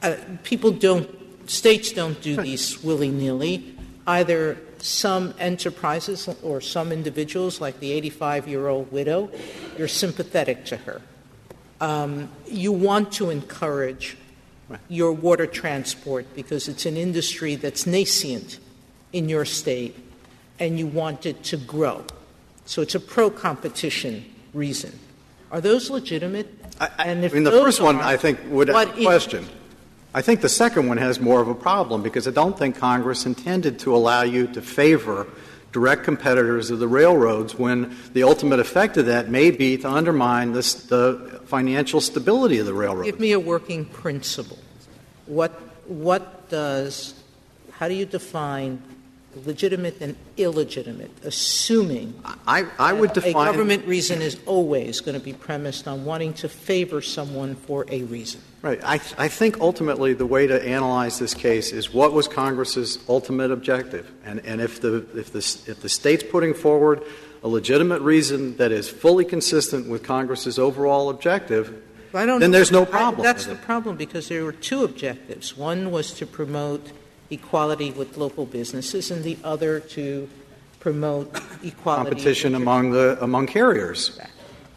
[0.02, 1.08] Uh, people don't,
[1.48, 3.74] states don't do these willy nilly.
[4.06, 9.30] Either some enterprises or some individuals, like the 85 year old widow,
[9.78, 11.00] you're sympathetic to her.
[11.80, 14.16] Um, you want to encourage
[14.88, 18.58] your water transport because it's an industry that's nascent
[19.12, 19.96] in your state
[20.58, 22.04] and you want it to grow.
[22.64, 24.24] So it's a pro competition
[24.54, 24.98] reason.
[25.50, 26.48] Are those legitimate?
[26.98, 29.46] and if I mean, the those first one, are, I think, would question.
[30.14, 33.24] I think the second one has more of a problem because I don't think Congress
[33.24, 35.26] intended to allow you to favor
[35.72, 40.52] direct competitors of the railroads when the ultimate effect of that may be to undermine
[40.52, 43.04] this, the financial stability of the railroad.
[43.04, 44.58] Give me a working principle.
[45.24, 45.52] What,
[45.86, 47.14] what does,
[47.70, 48.82] how do you define
[49.44, 52.14] legitimate and illegitimate, assuming
[52.46, 56.34] I, I would a define government reason is always going to be premised on wanting
[56.34, 58.40] to favor someone for a reason?
[58.62, 58.80] Right.
[58.84, 63.50] I, I think ultimately the way to analyze this case is what was Congress's ultimate
[63.50, 67.02] objective, and, and if the if the if the state's putting forward
[67.42, 71.82] a legitimate reason that is fully consistent with Congress's overall objective,
[72.14, 72.56] I don't then know.
[72.58, 73.24] there's no I- problem.
[73.24, 75.56] That's the problem because there were two objectives.
[75.56, 76.92] One was to promote
[77.32, 80.28] equality with local businesses, and the other to
[80.80, 82.10] promote equality.
[82.10, 84.18] competition among the among carriers.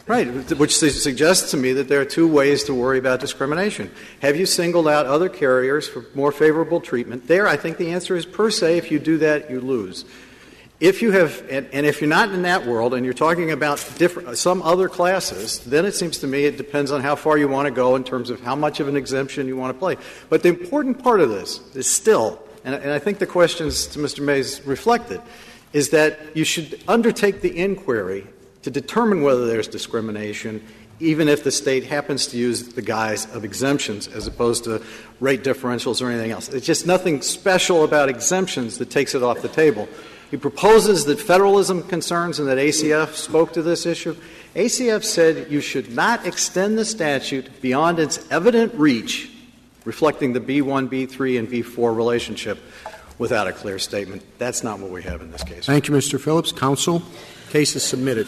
[0.08, 0.28] Right,
[0.60, 3.89] which suggests to me that there are two ways to worry about discrimination.
[4.22, 7.28] Have you singled out other carriers for more favorable treatment?
[7.28, 10.06] There, I think the answer is per se, if you do that, you lose.
[10.80, 13.78] If you have, and, and if you're not in that world and you're talking about
[13.98, 17.48] different, some other classes, then it seems to me it depends on how far you
[17.48, 19.96] want to go in terms of how much of an exemption you want to play.
[20.28, 24.00] But the important part of this is still, and, and I think the questions to
[24.00, 24.22] Mr.
[24.22, 25.22] Maze reflected,
[25.72, 28.28] is that you should undertake the inquiry
[28.64, 30.62] to determine whether there's discrimination,
[31.00, 34.84] even if the state happens to use the guise of exemptions as opposed to
[35.22, 36.50] rate differentials or anything else.
[36.50, 39.88] It's just nothing special about exemptions that takes it off the table.
[40.32, 44.16] He proposes that federalism concerns and that ACF spoke to this issue.
[44.56, 49.30] ACF said you should not extend the statute beyond its evident reach,
[49.84, 52.60] reflecting the B1, B3, and B4 relationship,
[53.18, 54.24] without a clear statement.
[54.38, 55.66] That's not what we have in this case.
[55.66, 56.20] Thank you, Mr.
[56.20, 56.52] Phillips.
[56.52, 57.02] Counsel,
[57.50, 58.28] case is submitted.